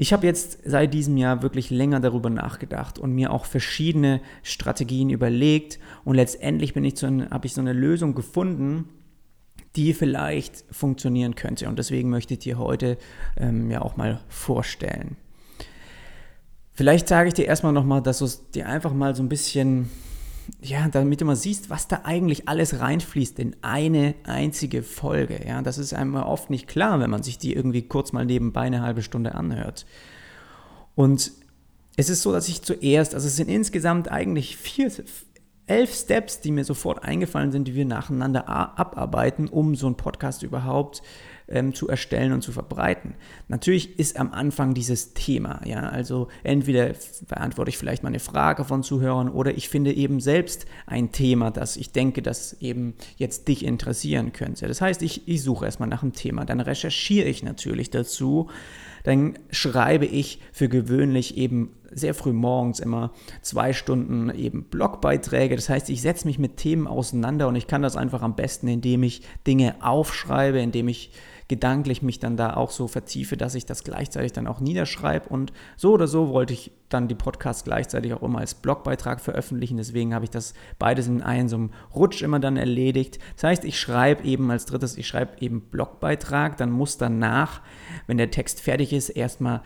Ich 0.00 0.12
habe 0.12 0.26
jetzt 0.26 0.60
seit 0.64 0.94
diesem 0.94 1.16
Jahr 1.16 1.42
wirklich 1.42 1.70
länger 1.70 1.98
darüber 1.98 2.30
nachgedacht 2.30 3.00
und 3.00 3.12
mir 3.12 3.32
auch 3.32 3.44
verschiedene 3.44 4.20
Strategien 4.44 5.10
überlegt 5.10 5.80
und 6.04 6.14
letztendlich 6.14 6.72
bin 6.72 6.84
ich 6.84 6.96
zu, 6.96 7.28
habe 7.30 7.46
ich 7.46 7.52
so 7.52 7.60
eine 7.60 7.72
Lösung 7.72 8.14
gefunden, 8.14 8.88
die 9.74 9.92
vielleicht 9.92 10.64
funktionieren 10.70 11.34
könnte 11.34 11.68
und 11.68 11.80
deswegen 11.80 12.10
möchte 12.10 12.34
ich 12.34 12.40
dir 12.40 12.58
heute 12.58 12.96
ähm, 13.36 13.72
ja 13.72 13.82
auch 13.82 13.96
mal 13.96 14.20
vorstellen. 14.28 15.16
Vielleicht 16.74 17.08
sage 17.08 17.26
ich 17.26 17.34
dir 17.34 17.46
erstmal 17.46 17.72
nochmal, 17.72 18.00
dass 18.00 18.20
du 18.20 18.24
es 18.24 18.52
dir 18.52 18.68
einfach 18.68 18.94
mal 18.94 19.16
so 19.16 19.24
ein 19.24 19.28
bisschen 19.28 19.90
ja, 20.60 20.88
damit 20.88 21.20
du 21.20 21.24
mal 21.24 21.36
siehst, 21.36 21.70
was 21.70 21.88
da 21.88 22.02
eigentlich 22.04 22.48
alles 22.48 22.80
reinfließt 22.80 23.38
in 23.38 23.56
eine 23.62 24.14
einzige 24.24 24.82
Folge. 24.82 25.40
Ja, 25.46 25.62
das 25.62 25.78
ist 25.78 25.94
einem 25.94 26.14
oft 26.16 26.50
nicht 26.50 26.66
klar, 26.68 27.00
wenn 27.00 27.10
man 27.10 27.22
sich 27.22 27.38
die 27.38 27.54
irgendwie 27.54 27.82
kurz 27.82 28.12
mal 28.12 28.24
nebenbei 28.24 28.62
eine 28.62 28.82
halbe 28.82 29.02
Stunde 29.02 29.34
anhört. 29.34 29.86
Und 30.94 31.32
es 31.96 32.08
ist 32.08 32.22
so, 32.22 32.32
dass 32.32 32.48
ich 32.48 32.62
zuerst, 32.62 33.14
also 33.14 33.26
es 33.26 33.36
sind 33.36 33.48
insgesamt 33.48 34.10
eigentlich 34.10 34.56
vier, 34.56 34.92
elf 35.68 35.94
Steps, 35.94 36.40
die 36.40 36.52
mir 36.52 36.64
sofort 36.64 37.04
eingefallen 37.04 37.52
sind, 37.52 37.68
die 37.68 37.74
wir 37.74 37.84
nacheinander 37.84 38.48
abarbeiten, 38.48 39.48
um 39.48 39.74
so 39.74 39.86
einen 39.86 39.96
Podcast 39.96 40.42
überhaupt 40.42 41.02
ähm, 41.48 41.74
zu 41.74 41.88
erstellen 41.88 42.32
und 42.32 42.42
zu 42.42 42.52
verbreiten. 42.52 43.14
Natürlich 43.48 43.98
ist 43.98 44.18
am 44.18 44.32
Anfang 44.32 44.74
dieses 44.74 45.14
Thema, 45.14 45.60
ja, 45.64 45.80
also 45.80 46.28
entweder 46.42 46.92
beantworte 47.26 47.70
ich 47.70 47.78
vielleicht 47.78 48.02
mal 48.02 48.10
eine 48.10 48.20
Frage 48.20 48.64
von 48.64 48.82
Zuhörern 48.82 49.28
oder 49.28 49.56
ich 49.56 49.68
finde 49.68 49.92
eben 49.92 50.20
selbst 50.20 50.66
ein 50.86 51.12
Thema, 51.12 51.50
das 51.50 51.76
ich 51.76 51.92
denke, 51.92 52.22
das 52.22 52.54
eben 52.60 52.94
jetzt 53.16 53.48
dich 53.48 53.64
interessieren 53.64 54.32
könnte. 54.32 54.68
Das 54.68 54.80
heißt, 54.80 55.02
ich, 55.02 55.26
ich 55.26 55.42
suche 55.42 55.64
erstmal 55.64 55.88
nach 55.88 56.02
einem 56.02 56.12
Thema, 56.12 56.44
dann 56.44 56.60
recherchiere 56.60 57.28
ich 57.28 57.42
natürlich 57.42 57.90
dazu, 57.90 58.48
dann 59.08 59.38
schreibe 59.48 60.04
ich 60.04 60.38
für 60.52 60.68
gewöhnlich 60.68 61.38
eben 61.38 61.70
sehr 61.90 62.12
früh 62.12 62.34
morgens 62.34 62.78
immer 62.78 63.12
zwei 63.40 63.72
Stunden 63.72 64.28
eben 64.28 64.64
Blogbeiträge. 64.64 65.56
Das 65.56 65.70
heißt, 65.70 65.88
ich 65.88 66.02
setze 66.02 66.26
mich 66.26 66.38
mit 66.38 66.58
Themen 66.58 66.86
auseinander 66.86 67.48
und 67.48 67.56
ich 67.56 67.66
kann 67.66 67.80
das 67.80 67.96
einfach 67.96 68.20
am 68.20 68.36
besten, 68.36 68.68
indem 68.68 69.02
ich 69.02 69.22
Dinge 69.46 69.76
aufschreibe, 69.80 70.60
indem 70.60 70.88
ich 70.88 71.12
gedanklich 71.48 72.02
mich 72.02 72.20
dann 72.20 72.36
da 72.36 72.54
auch 72.54 72.70
so 72.70 72.88
vertiefe, 72.88 73.36
dass 73.36 73.54
ich 73.54 73.64
das 73.64 73.82
gleichzeitig 73.82 74.32
dann 74.32 74.46
auch 74.46 74.60
niederschreibe. 74.60 75.28
Und 75.28 75.52
so 75.76 75.92
oder 75.92 76.06
so 76.06 76.28
wollte 76.28 76.52
ich 76.52 76.70
dann 76.90 77.08
die 77.08 77.14
Podcasts 77.14 77.64
gleichzeitig 77.64 78.12
auch 78.12 78.22
immer 78.22 78.40
als 78.40 78.54
Blogbeitrag 78.54 79.20
veröffentlichen. 79.20 79.78
Deswegen 79.78 80.14
habe 80.14 80.26
ich 80.26 80.30
das 80.30 80.52
beides 80.78 81.06
in 81.06 81.22
einem 81.22 81.48
so 81.48 81.56
einem 81.56 81.70
Rutsch 81.94 82.22
immer 82.22 82.38
dann 82.38 82.58
erledigt. 82.58 83.18
Das 83.34 83.44
heißt, 83.44 83.64
ich 83.64 83.80
schreibe 83.80 84.24
eben 84.24 84.50
als 84.50 84.66
drittes, 84.66 84.98
ich 84.98 85.06
schreibe 85.06 85.40
eben 85.40 85.62
Blogbeitrag, 85.62 86.58
dann 86.58 86.70
muss 86.70 86.98
danach, 86.98 87.62
wenn 88.06 88.18
der 88.18 88.30
Text 88.30 88.60
fertig 88.60 88.92
ist, 88.92 89.08
erstmal 89.08 89.62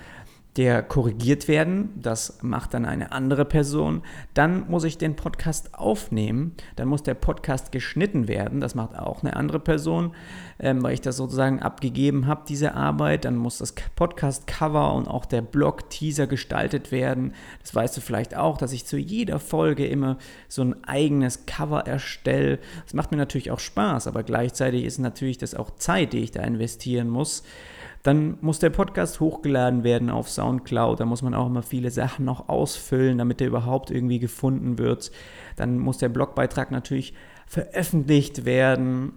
der 0.56 0.82
korrigiert 0.82 1.48
werden. 1.48 1.90
Das 1.96 2.38
macht 2.42 2.74
dann 2.74 2.84
eine 2.84 3.12
andere 3.12 3.46
Person. 3.46 4.02
Dann 4.34 4.68
muss 4.68 4.84
ich 4.84 4.98
den 4.98 5.16
Podcast 5.16 5.74
aufnehmen. 5.74 6.54
Dann 6.76 6.88
muss 6.88 7.02
der 7.02 7.14
Podcast 7.14 7.72
geschnitten 7.72 8.28
werden. 8.28 8.60
Das 8.60 8.74
macht 8.74 8.98
auch 8.98 9.22
eine 9.22 9.34
andere 9.34 9.60
Person, 9.60 10.14
ähm, 10.58 10.82
weil 10.82 10.92
ich 10.92 11.00
das 11.00 11.16
sozusagen 11.16 11.62
abgegeben 11.62 12.26
habe, 12.26 12.42
diese 12.46 12.74
Arbeit. 12.74 13.24
Dann 13.24 13.36
muss 13.36 13.58
das 13.58 13.74
Podcast-Cover 13.96 14.92
und 14.92 15.08
auch 15.08 15.24
der 15.24 15.40
Blog-Teaser 15.40 16.26
gestaltet 16.26 16.92
werden. 16.92 17.32
Das 17.62 17.74
weißt 17.74 17.96
du 17.96 18.02
vielleicht 18.02 18.36
auch, 18.36 18.58
dass 18.58 18.72
ich 18.72 18.84
zu 18.84 18.98
jeder 18.98 19.38
Folge 19.38 19.86
immer 19.86 20.18
so 20.48 20.60
ein 20.62 20.84
eigenes 20.84 21.46
Cover 21.46 21.86
erstelle. 21.86 22.58
Das 22.84 22.92
macht 22.92 23.10
mir 23.10 23.16
natürlich 23.16 23.50
auch 23.50 23.60
Spaß, 23.60 24.06
aber 24.06 24.22
gleichzeitig 24.22 24.84
ist 24.84 24.98
natürlich 24.98 25.38
das 25.38 25.54
auch 25.54 25.70
Zeit, 25.76 26.12
die 26.12 26.18
ich 26.18 26.30
da 26.30 26.42
investieren 26.42 27.08
muss. 27.08 27.42
Dann 28.02 28.36
muss 28.40 28.58
der 28.58 28.70
Podcast 28.70 29.20
hochgeladen 29.20 29.84
werden 29.84 30.10
auf 30.10 30.28
SoundCloud. 30.28 30.98
Da 30.98 31.04
muss 31.04 31.22
man 31.22 31.34
auch 31.34 31.46
immer 31.46 31.62
viele 31.62 31.90
Sachen 31.90 32.24
noch 32.24 32.48
ausfüllen, 32.48 33.18
damit 33.18 33.40
der 33.40 33.46
überhaupt 33.46 33.90
irgendwie 33.90 34.18
gefunden 34.18 34.78
wird. 34.78 35.12
Dann 35.56 35.78
muss 35.78 35.98
der 35.98 36.08
Blogbeitrag 36.08 36.72
natürlich 36.72 37.14
veröffentlicht 37.46 38.44
werden. 38.44 39.12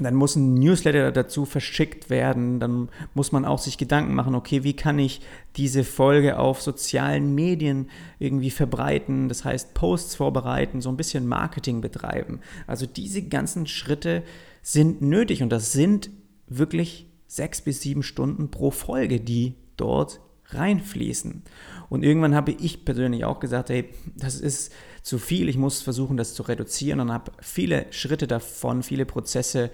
Dann 0.00 0.16
muss 0.16 0.36
ein 0.36 0.54
Newsletter 0.54 1.12
dazu 1.12 1.44
verschickt 1.44 2.10
werden. 2.10 2.58
Dann 2.60 2.88
muss 3.14 3.30
man 3.30 3.44
auch 3.44 3.58
sich 3.58 3.78
Gedanken 3.78 4.14
machen, 4.14 4.34
okay, 4.34 4.64
wie 4.64 4.74
kann 4.74 4.98
ich 4.98 5.20
diese 5.56 5.84
Folge 5.84 6.38
auf 6.38 6.60
sozialen 6.60 7.34
Medien 7.34 7.88
irgendwie 8.18 8.50
verbreiten? 8.50 9.28
Das 9.28 9.44
heißt, 9.44 9.74
Posts 9.74 10.16
vorbereiten, 10.16 10.80
so 10.80 10.90
ein 10.90 10.96
bisschen 10.96 11.26
Marketing 11.26 11.80
betreiben. 11.80 12.40
Also 12.66 12.84
diese 12.84 13.22
ganzen 13.22 13.66
Schritte 13.66 14.24
sind 14.60 15.02
nötig 15.02 15.42
und 15.42 15.50
das 15.50 15.72
sind 15.72 16.10
wirklich 16.48 17.07
sechs 17.28 17.60
bis 17.60 17.80
sieben 17.80 18.02
Stunden 18.02 18.50
pro 18.50 18.72
Folge, 18.72 19.20
die 19.20 19.54
dort 19.76 20.20
reinfließen. 20.46 21.42
Und 21.90 22.02
irgendwann 22.02 22.34
habe 22.34 22.52
ich 22.52 22.84
persönlich 22.84 23.24
auch 23.24 23.38
gesagt, 23.38 23.68
hey, 23.68 23.90
das 24.16 24.40
ist 24.40 24.72
zu 25.02 25.18
viel, 25.18 25.48
ich 25.48 25.56
muss 25.56 25.82
versuchen, 25.82 26.16
das 26.16 26.34
zu 26.34 26.42
reduzieren 26.42 27.00
und 27.00 27.12
habe 27.12 27.32
viele 27.40 27.86
Schritte 27.90 28.26
davon, 28.26 28.82
viele 28.82 29.06
Prozesse 29.06 29.70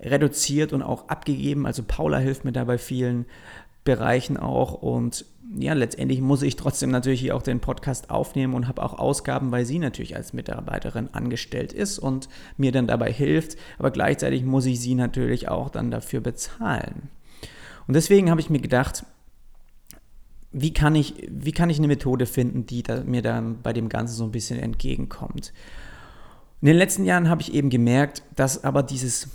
reduziert 0.00 0.72
und 0.72 0.82
auch 0.82 1.08
abgegeben. 1.08 1.64
Also 1.66 1.82
Paula 1.86 2.18
hilft 2.18 2.44
mir 2.44 2.52
da 2.52 2.64
bei 2.64 2.76
vielen 2.76 3.26
Bereichen 3.84 4.36
auch 4.36 4.74
und 4.74 5.24
ja, 5.56 5.72
letztendlich 5.74 6.20
muss 6.20 6.42
ich 6.42 6.56
trotzdem 6.56 6.90
natürlich 6.90 7.20
hier 7.20 7.36
auch 7.36 7.42
den 7.42 7.60
Podcast 7.60 8.10
aufnehmen 8.10 8.54
und 8.54 8.66
habe 8.66 8.82
auch 8.82 8.98
Ausgaben, 8.98 9.52
weil 9.52 9.66
sie 9.66 9.78
natürlich 9.78 10.16
als 10.16 10.32
Mitarbeiterin 10.32 11.08
angestellt 11.12 11.72
ist 11.72 11.98
und 11.98 12.28
mir 12.56 12.72
dann 12.72 12.86
dabei 12.86 13.12
hilft. 13.12 13.56
Aber 13.78 13.90
gleichzeitig 13.90 14.44
muss 14.44 14.66
ich 14.66 14.80
sie 14.80 14.94
natürlich 14.94 15.48
auch 15.48 15.70
dann 15.70 15.90
dafür 15.90 16.20
bezahlen. 16.20 17.10
Und 17.86 17.94
deswegen 17.94 18.30
habe 18.30 18.40
ich 18.40 18.50
mir 18.50 18.60
gedacht, 18.60 19.04
wie 20.50 20.72
kann 20.72 20.94
ich, 20.94 21.28
wie 21.30 21.52
kann 21.52 21.68
ich 21.68 21.78
eine 21.78 21.88
Methode 21.88 22.26
finden, 22.26 22.64
die 22.64 22.82
da, 22.82 23.02
mir 23.02 23.22
dann 23.22 23.60
bei 23.62 23.72
dem 23.72 23.88
Ganzen 23.88 24.14
so 24.14 24.24
ein 24.24 24.32
bisschen 24.32 24.58
entgegenkommt. 24.58 25.52
In 26.60 26.68
den 26.68 26.76
letzten 26.76 27.04
Jahren 27.04 27.28
habe 27.28 27.42
ich 27.42 27.52
eben 27.52 27.70
gemerkt, 27.70 28.22
dass 28.36 28.64
aber 28.64 28.82
dieses 28.82 29.28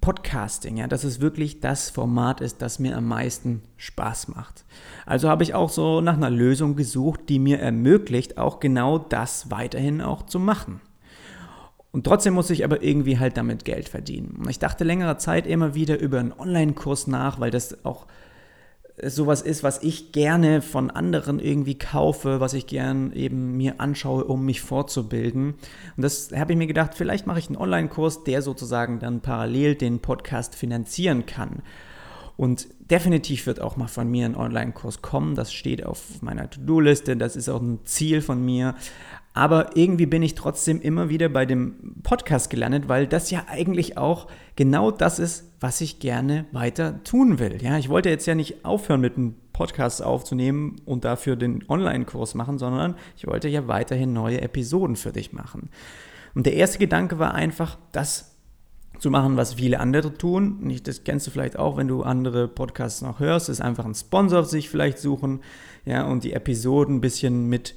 Podcasting, 0.00 0.76
ja, 0.76 0.86
dass 0.86 1.04
es 1.04 1.20
wirklich 1.20 1.60
das 1.60 1.90
Format 1.90 2.40
ist, 2.40 2.62
das 2.62 2.78
mir 2.78 2.96
am 2.96 3.06
meisten 3.06 3.62
Spaß 3.76 4.28
macht. 4.28 4.64
Also 5.06 5.28
habe 5.28 5.42
ich 5.42 5.54
auch 5.54 5.70
so 5.70 6.00
nach 6.00 6.16
einer 6.16 6.30
Lösung 6.30 6.76
gesucht, 6.76 7.28
die 7.28 7.38
mir 7.38 7.60
ermöglicht, 7.60 8.38
auch 8.38 8.60
genau 8.60 8.98
das 8.98 9.50
weiterhin 9.50 10.00
auch 10.00 10.26
zu 10.26 10.38
machen. 10.38 10.80
Und 11.92 12.04
trotzdem 12.04 12.34
muss 12.34 12.50
ich 12.50 12.64
aber 12.64 12.82
irgendwie 12.82 13.20
halt 13.20 13.36
damit 13.36 13.64
Geld 13.64 13.88
verdienen. 13.88 14.36
Und 14.40 14.50
ich 14.50 14.58
dachte 14.58 14.82
längere 14.82 15.16
Zeit 15.16 15.46
immer 15.46 15.76
wieder 15.76 16.00
über 16.00 16.18
einen 16.18 16.32
Online-Kurs 16.32 17.06
nach, 17.06 17.38
weil 17.38 17.52
das 17.52 17.84
auch 17.84 18.06
sowas 19.02 19.42
ist, 19.42 19.62
was 19.62 19.82
ich 19.82 20.12
gerne 20.12 20.62
von 20.62 20.90
anderen 20.90 21.40
irgendwie 21.40 21.76
kaufe, 21.76 22.40
was 22.40 22.54
ich 22.54 22.66
gern 22.66 23.12
eben 23.12 23.56
mir 23.56 23.80
anschaue, 23.80 24.24
um 24.24 24.44
mich 24.44 24.60
fortzubilden. 24.60 25.54
Und 25.96 26.02
das 26.02 26.30
habe 26.34 26.52
ich 26.52 26.58
mir 26.58 26.68
gedacht, 26.68 26.92
vielleicht 26.94 27.26
mache 27.26 27.40
ich 27.40 27.48
einen 27.48 27.56
Online-Kurs, 27.56 28.24
der 28.24 28.40
sozusagen 28.42 29.00
dann 29.00 29.20
parallel 29.20 29.74
den 29.74 29.98
Podcast 29.98 30.54
finanzieren 30.54 31.26
kann. 31.26 31.62
Und 32.36 32.68
definitiv 32.90 33.46
wird 33.46 33.60
auch 33.60 33.76
mal 33.76 33.88
von 33.88 34.08
mir 34.08 34.26
ein 34.26 34.36
Online-Kurs 34.36 35.02
kommen. 35.02 35.34
Das 35.34 35.52
steht 35.52 35.84
auf 35.84 36.22
meiner 36.22 36.50
To-Do-Liste. 36.50 37.16
Das 37.16 37.36
ist 37.36 37.48
auch 37.48 37.60
ein 37.60 37.80
Ziel 37.84 38.20
von 38.20 38.44
mir. 38.44 38.74
Aber 39.36 39.76
irgendwie 39.76 40.06
bin 40.06 40.22
ich 40.22 40.36
trotzdem 40.36 40.80
immer 40.80 41.08
wieder 41.08 41.28
bei 41.28 41.44
dem 41.44 41.96
Podcast 42.04 42.50
gelandet, 42.50 42.88
weil 42.88 43.08
das 43.08 43.32
ja 43.32 43.46
eigentlich 43.48 43.98
auch 43.98 44.28
genau 44.54 44.92
das 44.92 45.18
ist, 45.18 45.50
was 45.58 45.80
ich 45.80 45.98
gerne 45.98 46.46
weiter 46.52 47.02
tun 47.02 47.40
will. 47.40 47.60
Ja, 47.60 47.76
ich 47.76 47.88
wollte 47.88 48.10
jetzt 48.10 48.26
ja 48.26 48.36
nicht 48.36 48.64
aufhören 48.64 49.00
mit 49.00 49.16
einem 49.16 49.34
Podcast 49.52 50.04
aufzunehmen 50.04 50.76
und 50.84 51.04
dafür 51.04 51.34
den 51.34 51.64
Online-Kurs 51.68 52.34
machen, 52.36 52.58
sondern 52.58 52.94
ich 53.16 53.26
wollte 53.26 53.48
ja 53.48 53.66
weiterhin 53.66 54.12
neue 54.12 54.40
Episoden 54.40 54.94
für 54.94 55.10
dich 55.10 55.32
machen. 55.32 55.68
Und 56.36 56.46
der 56.46 56.54
erste 56.54 56.78
Gedanke 56.78 57.18
war 57.18 57.34
einfach, 57.34 57.76
das 57.90 58.36
zu 59.00 59.10
machen, 59.10 59.36
was 59.36 59.54
viele 59.54 59.80
andere 59.80 60.14
tun. 60.16 60.78
Das 60.84 61.02
kennst 61.02 61.26
du 61.26 61.32
vielleicht 61.32 61.58
auch, 61.58 61.76
wenn 61.76 61.88
du 61.88 62.04
andere 62.04 62.46
Podcasts 62.46 63.02
noch 63.02 63.18
hörst, 63.18 63.48
ist 63.48 63.60
einfach 63.60 63.84
einen 63.84 63.94
Sponsor 63.94 64.44
sich 64.44 64.70
vielleicht 64.70 64.98
suchen, 64.98 65.40
ja, 65.84 66.06
und 66.06 66.22
die 66.22 66.32
Episoden 66.32 66.96
ein 66.96 67.00
bisschen 67.00 67.48
mit 67.48 67.74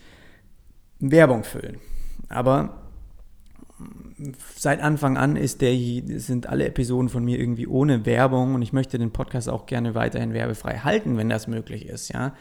Werbung 0.99 1.43
füllen. 1.43 1.77
Aber 2.29 2.81
seit 4.55 4.81
Anfang 4.81 5.17
an 5.17 5.35
ist 5.35 5.61
der, 5.61 5.75
sind 6.19 6.47
alle 6.47 6.65
Episoden 6.65 7.09
von 7.09 7.23
mir 7.23 7.39
irgendwie 7.39 7.67
ohne 7.67 8.05
Werbung 8.05 8.55
und 8.55 8.61
ich 8.61 8.73
möchte 8.73 8.97
den 8.97 9.11
Podcast 9.11 9.49
auch 9.49 9.65
gerne 9.65 9.95
weiterhin 9.95 10.33
werbefrei 10.33 10.79
halten, 10.79 11.17
wenn 11.17 11.29
das 11.29 11.47
möglich 11.47 11.85
ist, 11.85 12.09
ja. 12.09 12.33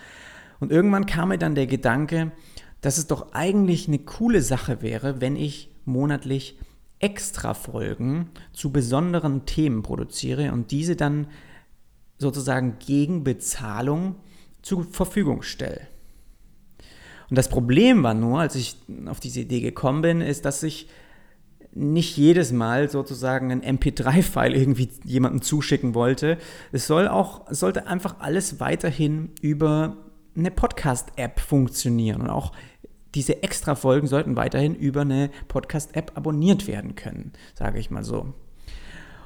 Und 0.59 0.73
irgendwann 0.73 1.05
kam 1.05 1.29
mir 1.29 1.39
dann 1.39 1.55
der 1.55 1.67
Gedanke, 1.67 2.33
dass 2.81 2.97
es 2.97 3.07
doch 3.07 3.33
eigentlich 3.33 3.89
eine 3.89 3.99
coole 3.99 4.41
Sache 4.41 4.81
wäre, 4.81 5.21
wenn 5.21 5.37
ich 5.37 5.71
monatlich 5.85 6.59
extra 6.99 7.53
Folgen 7.53 8.31
zu 8.53 8.73
besonderen 8.73 9.45
Themen 9.45 9.83
produziere 9.83 10.53
und 10.53 10.71
diese 10.71 10.97
dann 10.97 11.27
sozusagen 12.19 12.79
gegen 12.79 13.23
Bezahlung 13.23 14.17
zur 14.63 14.85
Verfügung 14.85 15.43
stelle. 15.43 15.89
Und 17.29 17.37
das 17.37 17.49
Problem 17.49 18.03
war 18.03 18.15
nur, 18.15 18.41
als 18.41 18.55
ich 18.55 18.77
auf 19.07 19.21
diese 19.21 19.41
Idee 19.41 19.61
gekommen 19.61 20.03
bin, 20.03 20.21
ist, 20.21 20.45
dass 20.45 20.63
ich 20.63 20.89
nicht 21.73 22.17
jedes 22.17 22.53
Mal 22.53 22.89
sozusagen 22.89 23.53
ein 23.53 23.63
MP3-File 23.63 24.55
irgendwie 24.55 24.89
jemandem 25.05 25.43
zuschicken 25.43 25.95
wollte. 25.95 26.39
Es 26.73 26.87
soll 26.87 27.07
auch, 27.07 27.51
es 27.51 27.61
sollte 27.61 27.87
einfach 27.87 28.17
alles 28.21 28.61
weiterhin 28.61 29.33
über 29.43 29.97
eine 30.37 30.51
Podcast-App 30.51 31.41
funktionieren 31.41 32.23
und 32.23 32.31
auch 32.31 32.53
diese 33.15 33.43
Extra-Folgen 33.43 34.09
sollten 34.09 34.37
weiterhin 34.37 34.75
über 34.75 35.03
eine 35.03 35.31
Podcast-App 35.49 36.13
abonniert 36.15 36.67
werden 36.67 36.95
können, 36.95 37.33
sage 37.55 37.79
ich 37.79 37.91
mal 37.91 38.05
so. 38.05 38.35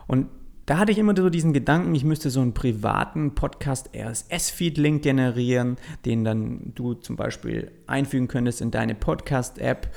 Und 0.06 0.28
da 0.70 0.78
hatte 0.78 0.92
ich 0.92 0.98
immer 0.98 1.16
so 1.16 1.30
diesen 1.30 1.52
Gedanken, 1.52 1.96
ich 1.96 2.04
müsste 2.04 2.30
so 2.30 2.40
einen 2.40 2.54
privaten 2.54 3.34
Podcast 3.34 3.90
RSS-Feed-Link 3.92 5.02
generieren, 5.02 5.78
den 6.04 6.22
dann 6.22 6.70
du 6.76 6.94
zum 6.94 7.16
Beispiel 7.16 7.72
einfügen 7.88 8.28
könntest 8.28 8.60
in 8.60 8.70
deine 8.70 8.94
Podcast-App, 8.94 9.92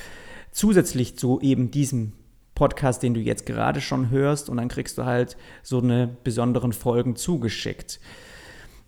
zusätzlich 0.51 1.15
zu 1.15 1.39
eben 1.42 1.70
diesem 1.70 2.13
Podcast, 2.56 3.03
den 3.03 3.13
du 3.13 3.20
jetzt 3.20 3.46
gerade 3.46 3.82
schon 3.82 4.10
hörst, 4.10 4.50
und 4.50 4.58
dann 4.58 4.68
kriegst 4.68 4.98
du 4.98 5.06
halt 5.06 5.38
so 5.62 5.77
eine 5.77 6.18
besonderen 6.24 6.74
Folgen 6.74 7.15
zugeschickt. 7.15 8.00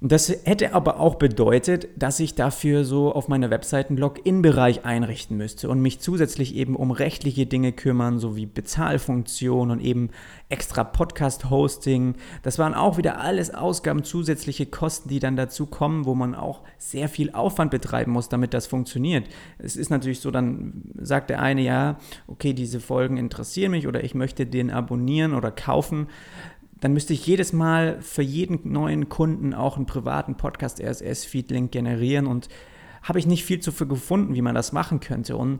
Das 0.02 0.30
hätte 0.44 0.74
aber 0.74 1.00
auch 1.00 1.16
bedeutet, 1.16 1.88
dass 1.96 2.20
ich 2.20 2.36
dafür 2.36 2.84
so 2.84 3.14
auf 3.14 3.30
meiner 3.30 3.50
Webseite 3.50 3.90
einen 3.90 3.98
Login-Bereich 3.98 4.84
einrichten 4.84 5.38
müsste 5.38 5.70
und 5.70 5.80
mich 5.80 6.02
zusätzlich 6.02 6.54
eben 6.56 6.76
um 6.76 6.92
rechtliche 6.92 7.46
Dinge 7.46 7.72
kümmern, 7.72 8.20
sowie 8.20 8.46
Bezahlfunktionen 8.46 9.72
und 9.72 9.84
eben 9.84 10.10
extra 10.50 10.84
Podcast-Hosting. 10.84 12.16
Das 12.44 12.60
waren 12.60 12.74
auch 12.74 12.98
wieder 12.98 13.22
alles 13.22 13.54
Ausgaben, 13.56 14.04
zusätzliche 14.04 14.66
Kosten, 14.66 15.08
die 15.08 15.20
dann 15.20 15.38
dazu 15.38 15.66
kommen, 15.66 16.06
wo 16.06 16.14
man 16.14 16.36
auch 16.36 16.62
sehr 16.78 17.08
viel 17.08 17.32
Aufwand 17.32 17.72
betreiben 17.72 18.12
muss, 18.12 18.28
damit 18.28 18.54
das 18.54 18.68
funktioniert. 18.68 19.26
Es 19.60 19.78
ist 19.78 19.90
natürlich 19.90 20.20
so, 20.20 20.30
dann 20.30 20.84
sagt 21.00 21.30
der 21.30 21.42
eine, 21.42 21.62
ja, 21.62 21.98
okay, 22.28 22.52
diese 22.52 22.82
Folgen 22.82 23.16
interessieren 23.16 23.72
mich 23.72 23.88
oder 23.88 24.04
ich 24.04 24.14
möchte 24.14 24.46
den 24.46 24.72
abonnieren 24.72 25.34
oder 25.34 25.52
kaufen 25.52 26.08
dann 26.82 26.94
müsste 26.94 27.14
ich 27.14 27.26
jedes 27.26 27.54
Mal 27.54 28.02
für 28.02 28.22
jeden 28.22 28.72
neuen 28.72 29.10
Kunden 29.10 29.54
auch 29.54 29.78
einen 29.78 29.86
privaten 29.86 30.36
Podcast 30.36 30.82
RSS-Feed-Link 30.82 31.72
generieren 31.72 32.28
und 32.28 32.50
habe 33.02 33.20
ich 33.20 33.28
nicht 33.28 33.46
viel 33.46 33.60
zuvor 33.60 33.88
gefunden, 33.88 34.36
wie 34.36 34.42
man 34.42 34.56
das 34.56 34.72
machen 34.72 35.00
könnte. 35.00 35.38
Und 35.38 35.60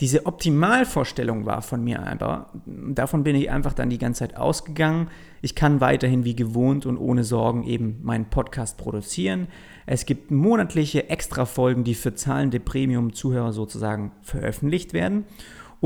Diese 0.00 0.26
Optimalvorstellung 0.26 1.46
war 1.46 1.62
von 1.62 1.82
mir 1.82 2.06
aber, 2.06 2.50
davon 2.66 3.24
bin 3.24 3.34
ich 3.34 3.50
einfach 3.50 3.72
dann 3.72 3.88
die 3.88 3.96
ganze 3.96 4.18
Zeit 4.18 4.36
ausgegangen. 4.36 5.08
Ich 5.40 5.54
kann 5.54 5.80
weiterhin 5.80 6.24
wie 6.24 6.36
gewohnt 6.36 6.84
und 6.84 6.98
ohne 6.98 7.24
Sorgen 7.24 7.64
eben 7.64 8.00
meinen 8.02 8.26
Podcast 8.26 8.76
produzieren. 8.76 9.48
Es 9.86 10.04
gibt 10.04 10.30
monatliche 10.30 11.08
Extra-Folgen, 11.08 11.82
die 11.82 11.94
für 11.94 12.14
zahlende 12.14 12.60
Premium-Zuhörer 12.60 13.54
sozusagen 13.54 14.12
veröffentlicht 14.20 14.92
werden. 14.92 15.24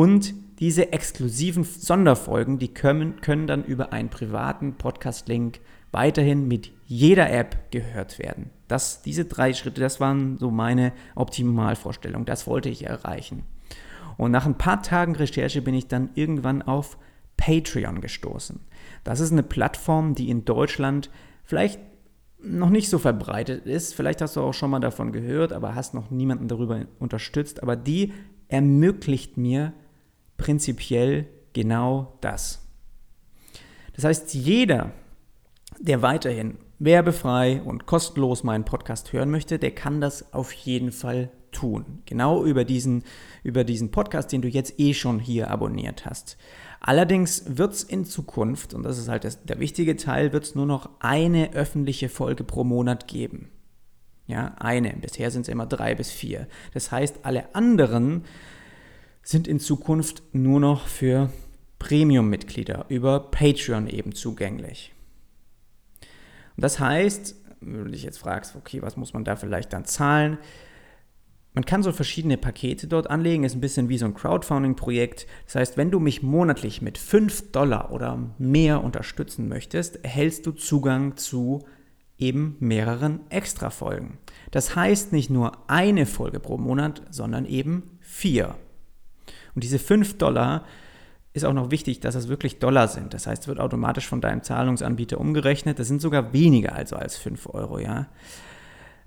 Und 0.01 0.33
diese 0.61 0.95
exklusiven 0.95 1.63
Sonderfolgen, 1.63 2.59
die 2.59 2.73
können, 2.73 3.21
können 3.21 3.47
dann 3.47 3.63
über 3.63 3.93
einen 3.93 4.09
privaten 4.09 4.79
Podcast-Link 4.79 5.61
weiterhin 5.93 6.49
mit 6.49 6.73
jeder 6.87 7.31
App 7.31 7.71
gehört 7.71 8.19
werden. 8.19 8.49
Das, 8.67 9.03
diese 9.03 9.27
drei 9.27 9.53
Schritte, 9.53 9.83
das 9.83 10.01
waren 10.01 10.39
so 10.39 10.51
meine 10.51 10.95
Optimalvorstellungen. 11.17 12.25
Das 12.25 12.47
wollte 12.47 12.71
ich 12.71 12.87
erreichen. 12.87 13.43
Und 14.17 14.31
nach 14.31 14.47
ein 14.47 14.57
paar 14.57 14.83
Tagen 14.83 15.17
Recherche 15.17 15.61
bin 15.61 15.75
ich 15.75 15.87
dann 15.87 16.09
irgendwann 16.15 16.63
auf 16.63 16.97
Patreon 17.37 18.01
gestoßen. 18.01 18.59
Das 19.05 19.21
ist 19.21 19.33
eine 19.33 19.43
Plattform, 19.43 20.15
die 20.15 20.31
in 20.31 20.47
Deutschland 20.47 21.11
vielleicht 21.45 21.79
noch 22.43 22.71
nicht 22.71 22.89
so 22.89 22.99
verbreitet 22.99 23.67
ist. 23.67 23.95
Vielleicht 23.95 24.23
hast 24.23 24.37
du 24.37 24.41
auch 24.41 24.55
schon 24.55 24.71
mal 24.71 24.81
davon 24.81 25.13
gehört, 25.13 25.53
aber 25.53 25.75
hast 25.75 25.93
noch 25.93 26.11
niemanden 26.11 26.49
darüber 26.49 26.87
unterstützt. 26.99 27.63
Aber 27.63 27.77
die 27.77 28.15
ermöglicht 28.49 29.37
mir 29.37 29.75
prinzipiell 30.41 31.27
genau 31.53 32.17
das. 32.23 32.67
Das 33.95 34.05
heißt, 34.05 34.35
jeder, 34.35 34.93
der 35.79 36.01
weiterhin 36.03 36.57
werbefrei 36.79 37.61
und 37.63 37.85
kostenlos 37.85 38.43
meinen 38.43 38.65
Podcast 38.65 39.13
hören 39.13 39.31
möchte, 39.31 39.59
der 39.59 39.73
kann 39.73 40.01
das 40.01 40.33
auf 40.33 40.53
jeden 40.53 40.93
Fall 40.93 41.31
tun. 41.53 42.03
Genau 42.07 42.45
über 42.45 42.65
diesen, 42.65 43.05
über 43.43 43.65
diesen 43.65 43.91
Podcast, 43.91 44.33
den 44.33 44.41
du 44.41 44.49
jetzt 44.49 44.81
eh 44.81 44.95
schon 44.95 45.19
hier 45.19 45.51
abonniert 45.51 46.07
hast. 46.07 46.39
Allerdings 46.81 47.45
wird 47.47 47.75
es 47.75 47.83
in 47.83 48.07
Zukunft, 48.07 48.73
und 48.73 48.83
das 48.85 48.97
ist 48.97 49.09
halt 49.09 49.25
das, 49.25 49.45
der 49.45 49.61
wichtige 49.61 49.97
Teil, 49.97 50.33
wird 50.33 50.45
es 50.45 50.55
nur 50.55 50.65
noch 50.65 50.89
eine 51.01 51.53
öffentliche 51.53 52.09
Folge 52.09 52.45
pro 52.45 52.65
Monat 52.65 53.07
geben. 53.07 53.51
Ja, 54.27 54.55
eine. 54.59 54.95
Bisher 54.95 55.31
sind 55.31 55.43
es 55.43 55.49
immer 55.49 55.67
drei 55.67 55.95
bis 55.95 56.11
vier. 56.11 56.47
Das 56.73 56.91
heißt, 56.91 57.21
alle 57.25 57.55
anderen 57.55 58.25
sind 59.31 59.47
in 59.47 59.61
Zukunft 59.61 60.25
nur 60.33 60.59
noch 60.59 60.89
für 60.89 61.31
Premium-Mitglieder 61.79 62.87
über 62.89 63.31
Patreon 63.31 63.87
eben 63.87 64.13
zugänglich. 64.13 64.93
Und 66.57 66.65
das 66.65 66.81
heißt, 66.81 67.37
wenn 67.61 67.85
du 67.85 67.91
dich 67.93 68.03
jetzt 68.03 68.19
fragst, 68.19 68.57
okay, 68.57 68.83
was 68.83 68.97
muss 68.97 69.13
man 69.13 69.25
da 69.25 69.37
vielleicht 69.37 69.73
dann 69.73 69.85
zahlen? 69.85 70.37
Man 71.55 71.65
kann 71.65 71.85
so 71.85 71.93
verschiedene 71.93 72.39
Pakete 72.39 72.89
dort 72.89 73.09
anlegen, 73.09 73.45
ist 73.45 73.55
ein 73.55 73.61
bisschen 73.61 73.89
wie 73.89 73.99
so 73.99 74.07
ein 74.07 74.15
Crowdfunding-Projekt. 74.15 75.29
Das 75.47 75.55
heißt, 75.55 75.77
wenn 75.77 75.93
du 75.93 76.01
mich 76.01 76.25
monatlich 76.25 76.83
mit 76.83 76.99
5 76.99 77.53
Dollar 77.53 77.93
oder 77.93 78.19
mehr 78.39 78.83
unterstützen 78.83 79.47
möchtest, 79.49 80.05
erhältst 80.05 80.45
du 80.45 80.51
Zugang 80.51 81.17
zu 81.17 81.61
eben 82.19 82.57
mehreren 82.59 83.21
Extra-Folgen. 83.31 84.19
Das 84.51 84.75
heißt 84.75 85.13
nicht 85.13 85.31
nur 85.31 85.71
eine 85.71 86.05
Folge 86.07 86.41
pro 86.41 86.59
Monat, 86.59 87.03
sondern 87.11 87.47
eben 87.47 87.97
vier. 88.01 88.57
Und 89.55 89.65
diese 89.65 89.79
5 89.79 90.19
Dollar 90.19 90.65
ist 91.33 91.45
auch 91.45 91.53
noch 91.53 91.71
wichtig, 91.71 92.01
dass 92.01 92.15
es 92.15 92.29
wirklich 92.29 92.59
Dollar 92.59 92.89
sind. 92.89 93.15
Das 93.15 93.27
heißt, 93.27 93.43
es 93.43 93.49
wird 93.49 93.61
automatisch 93.61 94.07
von 94.07 94.21
deinem 94.21 94.43
Zahlungsanbieter 94.43 95.21
umgerechnet. 95.21 95.79
Das 95.79 95.89
sind 95.89 96.01
sogar 96.01 96.33
weniger 96.33 96.75
also 96.75 96.97
als 96.97 97.17
5 97.17 97.47
Euro, 97.55 97.79
ja. 97.79 98.09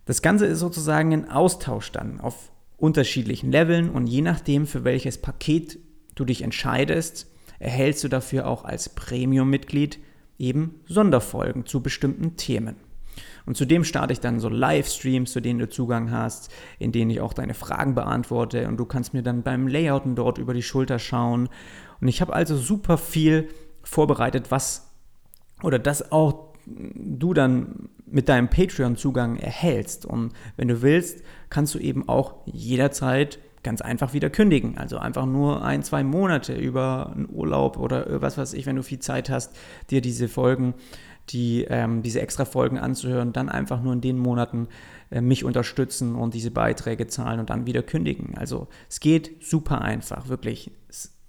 Das 0.05 0.21
Ganze 0.21 0.45
ist 0.45 0.59
sozusagen 0.59 1.13
ein 1.13 1.29
Austausch 1.29 1.91
dann 1.91 2.19
auf 2.19 2.51
unterschiedlichen 2.77 3.51
Leveln 3.51 3.89
und 3.89 4.07
je 4.07 4.21
nachdem, 4.21 4.67
für 4.67 4.83
welches 4.83 5.17
Paket 5.17 5.79
du 6.15 6.25
dich 6.25 6.41
entscheidest, 6.41 7.27
erhältst 7.59 8.03
du 8.03 8.09
dafür 8.09 8.47
auch 8.47 8.65
als 8.65 8.89
Premium-Mitglied 8.89 9.99
eben 10.37 10.81
Sonderfolgen 10.85 11.65
zu 11.65 11.81
bestimmten 11.81 12.35
Themen. 12.35 12.75
Und 13.45 13.57
zudem 13.57 13.83
starte 13.83 14.13
ich 14.13 14.19
dann 14.19 14.39
so 14.39 14.49
Livestreams, 14.49 15.31
zu 15.31 15.41
denen 15.41 15.59
du 15.59 15.69
Zugang 15.69 16.11
hast, 16.11 16.51
in 16.79 16.91
denen 16.91 17.11
ich 17.11 17.19
auch 17.19 17.33
deine 17.33 17.53
Fragen 17.53 17.95
beantworte 17.95 18.67
und 18.67 18.77
du 18.77 18.85
kannst 18.85 19.13
mir 19.13 19.23
dann 19.23 19.43
beim 19.43 19.67
Layouten 19.67 20.15
dort 20.15 20.37
über 20.37 20.53
die 20.53 20.63
Schulter 20.63 20.99
schauen. 20.99 21.49
Und 21.99 22.07
ich 22.07 22.21
habe 22.21 22.33
also 22.33 22.55
super 22.55 22.97
viel 22.97 23.49
vorbereitet, 23.83 24.51
was 24.51 24.89
oder 25.61 25.79
das 25.79 26.11
auch 26.11 26.53
du 26.65 27.33
dann 27.33 27.89
mit 28.05 28.29
deinem 28.29 28.49
Patreon-Zugang 28.49 29.37
erhältst. 29.37 30.05
Und 30.05 30.31
wenn 30.55 30.67
du 30.67 30.81
willst, 30.81 31.23
kannst 31.49 31.73
du 31.75 31.79
eben 31.79 32.07
auch 32.07 32.35
jederzeit 32.45 33.39
ganz 33.63 33.81
einfach 33.81 34.13
wieder 34.13 34.29
kündigen. 34.29 34.77
Also 34.77 34.97
einfach 34.97 35.25
nur 35.25 35.63
ein, 35.63 35.83
zwei 35.83 36.03
Monate 36.03 36.53
über 36.53 37.11
einen 37.15 37.27
Urlaub 37.29 37.77
oder 37.77 38.21
was 38.21 38.37
weiß 38.37 38.53
ich, 38.53 38.65
wenn 38.65 38.75
du 38.75 38.83
viel 38.83 38.99
Zeit 38.99 39.29
hast, 39.29 39.55
dir 39.89 40.01
diese 40.01 40.27
Folgen, 40.27 40.73
die, 41.29 41.65
ähm, 41.69 42.01
diese 42.03 42.21
extra 42.21 42.45
Folgen 42.45 42.77
anzuhören, 42.77 43.33
dann 43.33 43.49
einfach 43.49 43.81
nur 43.81 43.93
in 43.93 44.01
den 44.01 44.17
Monaten 44.17 44.67
äh, 45.09 45.21
mich 45.21 45.43
unterstützen 45.43 46.15
und 46.15 46.33
diese 46.33 46.51
Beiträge 46.51 47.07
zahlen 47.07 47.39
und 47.39 47.49
dann 47.49 47.65
wieder 47.65 47.83
kündigen. 47.83 48.37
Also 48.37 48.67
es 48.89 48.99
geht 48.99 49.43
super 49.43 49.81
einfach, 49.81 50.27
wirklich. 50.27 50.71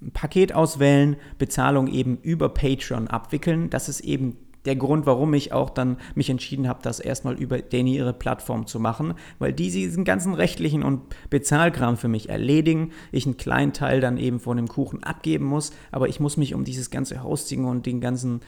Ein 0.03 0.11
Paket 0.11 0.53
auswählen, 0.55 1.17
Bezahlung 1.39 1.87
eben 1.87 2.19
über 2.19 2.49
Patreon 2.49 3.09
abwickeln. 3.09 3.71
Das 3.71 3.89
ist 3.89 4.01
eben 4.01 4.37
der 4.65 4.77
Grund, 4.77 5.07
warum 5.07 5.35
ich 5.35 5.53
auch 5.53 5.71
dann 5.71 5.99
mich 6.15 6.31
entschieden 6.31 6.69
habe, 6.69 6.81
das 6.83 7.01
erstmal 7.01 7.35
über 7.35 7.59
denen 7.59 7.89
ihre 7.89 8.13
Plattform 8.13 8.67
zu 8.67 8.81
machen, 8.81 9.15
weil 9.39 9.53
die 9.53 9.71
diesen 9.71 10.05
ganzen 10.05 10.35
rechtlichen 10.35 10.83
und 10.83 11.03
Bezahlkram 11.31 11.97
für 11.97 12.09
mich 12.09 12.29
erledigen, 12.29 12.93
ich 13.13 13.27
einen 13.27 13.37
kleinen 13.37 13.73
Teil 13.73 14.01
dann 14.01 14.17
eben 14.17 14.41
von 14.41 14.57
dem 14.57 14.69
Kuchen 14.69 15.03
abgeben 15.03 15.45
muss, 15.45 15.73
aber 15.93 16.09
ich 16.09 16.21
muss 16.21 16.37
mich 16.37 16.55
um 16.55 16.65
dieses 16.65 16.91
ganze 16.91 17.23
Hosting 17.23 17.65
und 17.65 17.87
den 17.87 18.01
ganzen 18.01 18.41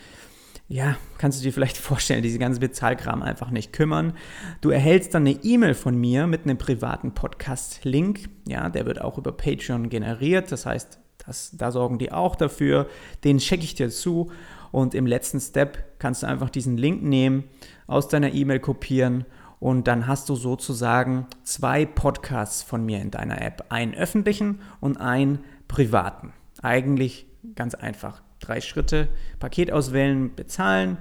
ja, 0.69 0.97
kannst 1.19 1.39
du 1.39 1.45
dir 1.45 1.53
vielleicht 1.53 1.77
vorstellen, 1.79 2.23
diese 2.23 2.39
ganze 2.39 2.61
Bezahlkram 2.61 3.23
einfach 3.23 3.51
nicht 3.51 3.73
kümmern. 3.73 4.15
Du 4.61 4.71
erhältst 4.71 5.15
dann 5.15 5.27
eine 5.27 5.39
E-Mail 5.43 5.75
von 5.75 5.97
mir 5.97 6.27
mit 6.27 6.45
einem 6.45 6.59
privaten 6.59 7.13
Podcast-Link. 7.13 8.29
Ja, 8.47 8.69
der 8.69 8.87
wird 8.87 9.01
auch 9.01 9.19
über 9.19 9.33
Patreon 9.33 9.89
generiert. 9.89 10.51
Das 10.51 10.67
heißt, 10.67 10.99
das, 11.25 11.53
da 11.57 11.71
sorgen 11.71 11.99
die 11.99 12.13
auch 12.13 12.37
dafür. 12.37 12.89
Den 13.25 13.39
checke 13.39 13.65
ich 13.65 13.75
dir 13.75 13.91
zu 13.91 14.31
und 14.73 14.95
im 14.95 15.07
letzten 15.07 15.41
Step 15.41 15.99
kannst 15.99 16.23
du 16.23 16.27
einfach 16.27 16.51
diesen 16.51 16.77
Link 16.77 17.03
nehmen, 17.03 17.45
aus 17.87 18.09
deiner 18.09 18.33
E-Mail 18.33 18.61
kopieren 18.61 19.25
und 19.59 19.89
dann 19.89 20.07
hast 20.07 20.29
du 20.29 20.35
sozusagen 20.35 21.27
zwei 21.43 21.87
Podcasts 21.87 22.63
von 22.63 22.85
mir 22.85 23.01
in 23.01 23.11
deiner 23.11 23.41
App. 23.41 23.67
Einen 23.71 23.95
öffentlichen 23.95 24.61
und 24.81 25.01
einen 25.01 25.45
privaten. 25.69 26.33
Eigentlich 26.63 27.27
ganz 27.55 27.75
einfach. 27.75 28.23
Drei 28.47 28.61
Schritte, 28.61 29.09
Paket 29.41 29.73
auswählen, 29.73 30.35
bezahlen. 30.35 30.99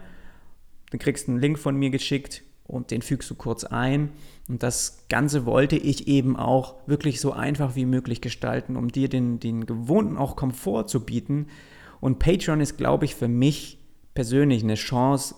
Dann 0.92 1.00
kriegst 1.00 1.28
du 1.28 1.32
einen 1.32 1.42
Link 1.42 1.60
von 1.60 1.76
mir 1.76 1.90
geschickt 1.90 2.44
und 2.64 2.92
den 2.92 3.02
fügst 3.02 3.30
du 3.30 3.36
kurz 3.36 3.64
ein. 3.64 4.12
Und 4.48 4.64
das 4.64 5.06
Ganze 5.10 5.46
wollte 5.46 5.76
ich 5.76 6.08
eben 6.08 6.36
auch 6.36 6.76
wirklich 6.88 7.22
so 7.22 7.34
einfach 7.34 7.76
wie 7.76 7.86
möglich 7.86 8.22
gestalten, 8.22 8.76
um 8.76 8.90
dir 8.90 9.10
den, 9.10 9.40
den 9.40 9.66
gewohnten 9.66 10.18
auch 10.18 10.36
Komfort 10.36 10.88
zu 10.88 11.06
bieten, 11.06 11.48
und 12.06 12.20
Patreon 12.20 12.62
ist, 12.62 12.78
glaube 12.78 13.06
ich, 13.06 13.16
für 13.16 13.28
mich 13.28 13.80
persönlich 14.14 14.62
eine 14.62 14.76
Chance, 14.76 15.34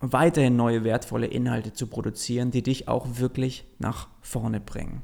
weiterhin 0.00 0.54
neue 0.54 0.84
wertvolle 0.84 1.26
Inhalte 1.26 1.72
zu 1.72 1.88
produzieren, 1.88 2.52
die 2.52 2.62
dich 2.62 2.86
auch 2.86 3.18
wirklich 3.18 3.64
nach 3.80 4.08
vorne 4.20 4.60
bringen. 4.60 5.02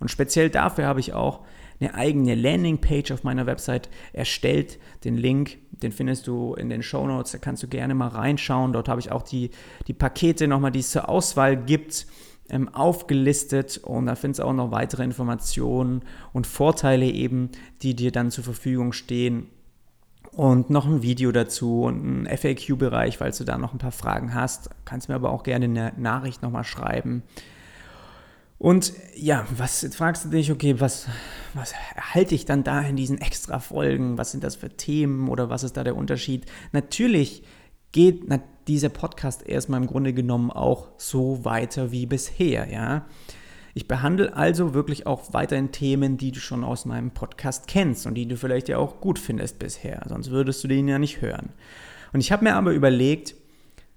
Und 0.00 0.10
speziell 0.10 0.50
dafür 0.50 0.86
habe 0.86 0.98
ich 0.98 1.12
auch 1.12 1.44
eine 1.82 1.94
eigene 1.94 2.34
Landingpage 2.34 3.10
auf 3.10 3.24
meiner 3.24 3.46
Website 3.46 3.88
erstellt. 4.12 4.78
Den 5.04 5.16
Link, 5.16 5.58
den 5.70 5.92
findest 5.92 6.26
du 6.26 6.54
in 6.54 6.68
den 6.68 6.82
Show 6.82 7.06
Notes, 7.06 7.32
da 7.32 7.38
kannst 7.38 7.62
du 7.62 7.68
gerne 7.68 7.94
mal 7.94 8.08
reinschauen. 8.08 8.72
Dort 8.72 8.88
habe 8.88 9.00
ich 9.00 9.10
auch 9.10 9.22
die, 9.22 9.50
die 9.86 9.94
Pakete 9.94 10.48
nochmal, 10.48 10.72
die 10.72 10.80
es 10.80 10.90
zur 10.90 11.08
Auswahl 11.08 11.56
gibt, 11.56 12.06
ähm, 12.48 12.68
aufgelistet 12.68 13.78
und 13.78 14.06
da 14.06 14.14
findest 14.14 14.40
du 14.40 14.44
auch 14.44 14.52
noch 14.52 14.70
weitere 14.70 15.04
Informationen 15.04 16.02
und 16.32 16.46
Vorteile 16.46 17.06
eben, 17.06 17.50
die 17.82 17.94
dir 17.94 18.12
dann 18.12 18.30
zur 18.30 18.44
Verfügung 18.44 18.92
stehen, 18.92 19.48
und 20.34 20.70
noch 20.70 20.86
ein 20.86 21.02
Video 21.02 21.30
dazu 21.30 21.82
und 21.82 22.22
ein 22.22 22.38
FAQ-Bereich, 22.38 23.18
falls 23.18 23.38
du 23.38 23.44
da 23.44 23.58
noch 23.58 23.74
ein 23.74 23.78
paar 23.78 23.92
Fragen 23.92 24.34
hast. 24.34 24.70
Kannst 24.84 25.08
mir 25.08 25.14
aber 25.14 25.30
auch 25.30 25.42
gerne 25.42 25.66
eine 25.66 25.92
Nachricht 25.98 26.42
nochmal 26.42 26.64
schreiben. 26.64 27.22
Und 28.62 28.92
ja, 29.16 29.44
was 29.56 29.82
jetzt 29.82 29.96
fragst 29.96 30.24
du 30.24 30.28
dich, 30.28 30.52
okay, 30.52 30.78
was, 30.78 31.08
was 31.52 31.74
erhalte 31.96 32.36
ich 32.36 32.44
dann 32.44 32.62
da 32.62 32.80
in 32.80 32.94
diesen 32.94 33.20
extra 33.20 33.58
Folgen? 33.58 34.18
Was 34.18 34.30
sind 34.30 34.44
das 34.44 34.54
für 34.54 34.68
Themen 34.68 35.28
oder 35.28 35.50
was 35.50 35.64
ist 35.64 35.76
da 35.76 35.82
der 35.82 35.96
Unterschied? 35.96 36.46
Natürlich 36.70 37.42
geht 37.90 38.22
dieser 38.68 38.88
Podcast 38.88 39.44
erstmal 39.44 39.80
im 39.80 39.88
Grunde 39.88 40.14
genommen 40.14 40.52
auch 40.52 40.90
so 40.96 41.44
weiter 41.44 41.90
wie 41.90 42.06
bisher, 42.06 42.70
ja. 42.70 43.04
Ich 43.74 43.88
behandle 43.88 44.36
also 44.36 44.74
wirklich 44.74 45.08
auch 45.08 45.32
weiterhin 45.32 45.72
Themen, 45.72 46.16
die 46.16 46.30
du 46.30 46.38
schon 46.38 46.62
aus 46.62 46.84
meinem 46.84 47.10
Podcast 47.10 47.66
kennst 47.66 48.06
und 48.06 48.14
die 48.14 48.28
du 48.28 48.36
vielleicht 48.36 48.68
ja 48.68 48.78
auch 48.78 49.00
gut 49.00 49.18
findest 49.18 49.58
bisher, 49.58 50.04
sonst 50.08 50.30
würdest 50.30 50.62
du 50.62 50.68
den 50.68 50.86
ja 50.86 51.00
nicht 51.00 51.20
hören. 51.20 51.48
Und 52.12 52.20
ich 52.20 52.30
habe 52.30 52.44
mir 52.44 52.54
aber 52.54 52.70
überlegt, 52.70 53.34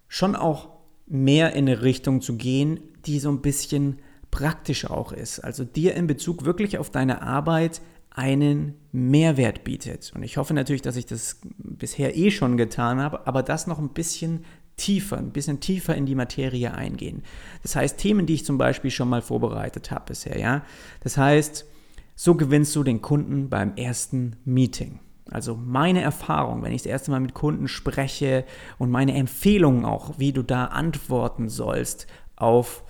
schon 0.08 0.36
auch 0.36 0.70
mehr 1.06 1.54
in 1.54 1.70
eine 1.70 1.84
Richtung 1.84 2.20
zu 2.22 2.36
gehen, 2.36 2.80
die 3.06 3.20
so 3.20 3.30
ein 3.30 3.44
bisschen 3.44 4.00
praktischer 4.36 4.92
auch 4.92 5.14
ist. 5.14 5.40
Also 5.40 5.64
dir 5.64 5.96
in 5.96 6.08
Bezug 6.08 6.44
wirklich 6.44 6.78
auf 6.78 6.90
deine 6.90 7.22
Arbeit 7.22 7.82
einen 8.10 8.74
Mehrwert 8.92 9.64
bietet. 9.64 10.12
Und 10.14 10.24
ich 10.24 10.36
hoffe 10.36 10.54
natürlich, 10.54 10.82
dass 10.82 10.98
ich 10.98 11.06
das 11.06 11.40
bisher 11.58 12.18
eh 12.18 12.32
schon 12.32 12.58
getan 12.58 13.00
habe, 13.00 13.28
aber 13.28 13.44
das 13.44 13.66
noch 13.66 13.80
ein 13.80 13.94
bisschen 13.94 14.44
tiefer, 14.76 15.18
ein 15.18 15.32
bisschen 15.32 15.62
tiefer 15.62 15.96
in 15.96 16.06
die 16.06 16.16
Materie 16.16 16.74
eingehen. 16.74 17.24
Das 17.64 17.78
heißt, 17.78 17.98
Themen, 17.98 18.26
die 18.26 18.34
ich 18.34 18.44
zum 18.44 18.58
Beispiel 18.58 18.92
schon 18.92 19.08
mal 19.08 19.22
vorbereitet 19.22 19.90
habe 19.90 20.08
bisher, 20.08 20.38
ja. 20.38 20.64
Das 21.00 21.16
heißt, 21.16 21.66
so 22.14 22.36
gewinnst 22.36 22.76
du 22.76 22.84
den 22.84 23.02
Kunden 23.02 23.50
beim 23.50 23.78
ersten 23.78 24.36
Meeting. 24.44 25.00
Also 25.32 25.56
meine 25.56 26.02
Erfahrung, 26.02 26.62
wenn 26.62 26.74
ich 26.74 26.82
das 26.82 26.92
erste 26.92 27.12
Mal 27.12 27.22
mit 27.22 27.34
Kunden 27.34 27.70
spreche 27.70 28.44
und 28.80 28.92
meine 28.92 29.16
Empfehlungen 29.16 29.86
auch, 29.86 30.20
wie 30.20 30.34
du 30.34 30.44
da 30.44 30.66
antworten 30.66 31.48
sollst 31.48 32.08
auf 32.36 32.84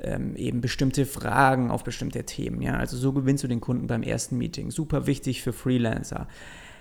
ähm, 0.00 0.36
eben 0.36 0.60
bestimmte 0.60 1.06
Fragen, 1.06 1.70
auf 1.70 1.84
bestimmte 1.84 2.24
Themen. 2.24 2.62
Ja? 2.62 2.76
Also 2.76 2.96
so 2.96 3.12
gewinnst 3.12 3.44
du 3.44 3.48
den 3.48 3.60
Kunden 3.60 3.86
beim 3.86 4.02
ersten 4.02 4.38
Meeting. 4.38 4.70
Super 4.70 5.06
wichtig 5.06 5.42
für 5.42 5.52
Freelancer. 5.52 6.28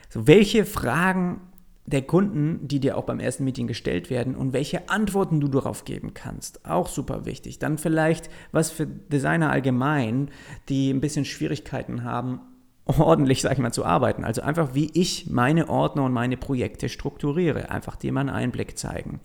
So, 0.10 0.28
welche 0.28 0.66
Fragen 0.66 1.42
der 1.88 2.02
Kunden, 2.02 2.68
die 2.68 2.82
dir 2.82 2.98
auch 2.98 3.06
beim 3.06 3.22
ersten 3.22 3.46
Meeting 3.46 3.66
gestellt 3.66 4.10
werden 4.10 4.36
und 4.36 4.52
welche 4.52 4.90
Antworten 4.90 5.40
du 5.40 5.48
darauf 5.48 5.86
geben 5.86 6.14
kannst. 6.14 6.66
Auch 6.66 6.88
super 6.88 7.26
wichtig. 7.26 7.60
Dann 7.60 7.78
vielleicht 7.78 8.30
was 8.52 8.72
für 8.72 8.86
Designer 8.86 9.50
allgemein, 9.50 10.30
die 10.68 10.92
ein 10.92 11.00
bisschen 11.00 11.24
Schwierigkeiten 11.24 12.04
haben, 12.04 12.42
ordentlich, 12.86 13.42
sag 13.42 13.54
ich 13.54 13.60
mal, 13.60 13.72
zu 13.72 13.86
arbeiten. 13.86 14.26
Also 14.26 14.42
einfach, 14.42 14.76
wie 14.76 14.92
ich 14.94 15.30
meine 15.30 15.70
Ordner 15.70 16.04
und 16.04 16.12
meine 16.12 16.36
Projekte 16.36 16.90
strukturiere. 16.90 17.72
Einfach 17.72 17.98
mal 18.04 18.20
einen 18.20 18.30
Einblick 18.30 18.78
zeigen. 18.78 19.22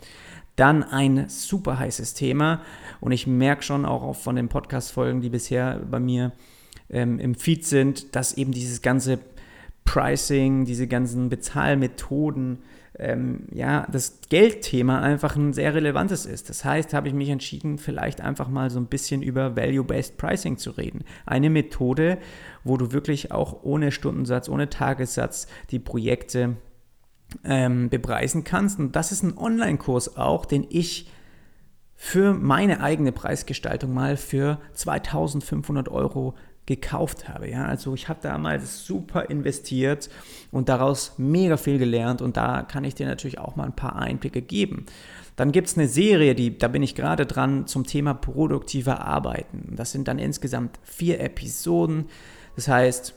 Dann 0.57 0.83
ein 0.83 1.29
super 1.29 1.79
heißes 1.79 2.15
Thema 2.15 2.61
und 3.01 3.13
ich 3.13 3.27
merke 3.27 3.63
schon 3.63 3.85
auch 3.85 4.15
von 4.15 4.37
den 4.37 4.49
Podcast-Folgen, 4.49 5.21
die 5.21 5.31
bisher 5.31 5.81
bei 5.91 5.99
mir 5.99 6.33
ähm, 6.91 7.19
im 7.19 7.35
Feed 7.35 7.65
sind, 7.65 8.15
dass 8.15 8.35
eben 8.35 8.53
dieses 8.53 8.83
ganze 8.83 9.19
Pricing, 9.85 10.65
diese 10.65 10.87
ganzen 10.87 11.29
Bezahlmethoden, 11.29 12.59
ähm, 12.99 13.47
ja, 13.53 13.87
das 13.91 14.21
Geldthema 14.29 15.01
einfach 15.01 15.37
ein 15.37 15.53
sehr 15.53 15.75
relevantes 15.75 16.27
ist. 16.27 16.51
Das 16.51 16.65
heißt, 16.65 16.93
habe 16.95 17.09
ich 17.09 17.15
mich 17.15 17.31
entschieden, 17.31 17.79
vielleicht 17.79 18.21
einfach 18.21 18.49
mal 18.49 18.71
so 18.71 18.79
ein 18.79 18.87
bisschen 18.87 19.23
über 19.23 19.57
Value-Based 19.57 20.19
Pricing 20.19 20.59
zu 20.59 20.71
reden. 20.73 21.05
Eine 21.27 21.51
Methode, 21.51 22.19
wo 22.65 22.77
du 22.77 22.93
wirklich 22.93 23.33
auch 23.33 23.63
ohne 23.63 23.91
Stundensatz, 23.91 24.49
ohne 24.49 24.69
Tagessatz 24.69 25.47
die 25.71 25.79
Projekte 25.79 26.57
ähm, 27.45 27.89
bepreisen 27.89 28.45
kannst. 28.45 28.79
Und 28.79 28.97
das 28.97 29.13
ist 29.13 29.23
ein 29.23 29.37
Online-Kurs 29.37 30.17
auch, 30.17 30.45
den 30.45 30.67
ich 30.69 31.11
für 31.95 32.35
meine 32.35 32.81
eigene 32.81 33.13
Preisgestaltung 33.13 33.95
mal 33.95 34.17
für 34.17 34.59
2500 34.75 35.89
Euro 35.89 36.35
gekauft 36.67 37.29
habe. 37.29 37.51
Ja? 37.51 37.65
Also 37.65 37.95
ich 37.95 38.09
habe 38.09 38.21
damals 38.23 38.87
super 38.87 39.31
investiert 39.31 40.11
und 40.51 40.69
daraus 40.69 41.15
mega 41.19 41.57
viel 41.57 41.79
gelernt 41.79 42.23
und 42.23 42.37
da 42.37 42.63
kann 42.63 42.85
ich 42.85 42.95
dir 42.95 43.07
natürlich 43.07 43.39
auch 43.39 43.57
mal 43.57 43.65
ein 43.65 43.77
paar 43.77 43.97
Einblicke 43.97 44.43
geben. 44.43 44.87
Dann 45.37 45.51
gibt 45.51 45.69
es 45.69 45.79
eine 45.79 45.89
Serie, 45.89 46.35
die, 46.35 46.59
da 46.59 46.69
bin 46.69 46.83
ich 46.83 46.95
gerade 46.95 47.27
dran 47.27 47.67
zum 47.67 47.87
Thema 47.87 48.15
produktiver 48.15 49.01
Arbeiten. 49.01 49.75
Das 49.77 49.93
sind 49.93 50.09
dann 50.09 50.19
insgesamt 50.19 50.79
vier 50.83 51.21
Episoden. 51.21 52.07
Das 52.55 52.69
heißt, 52.69 53.15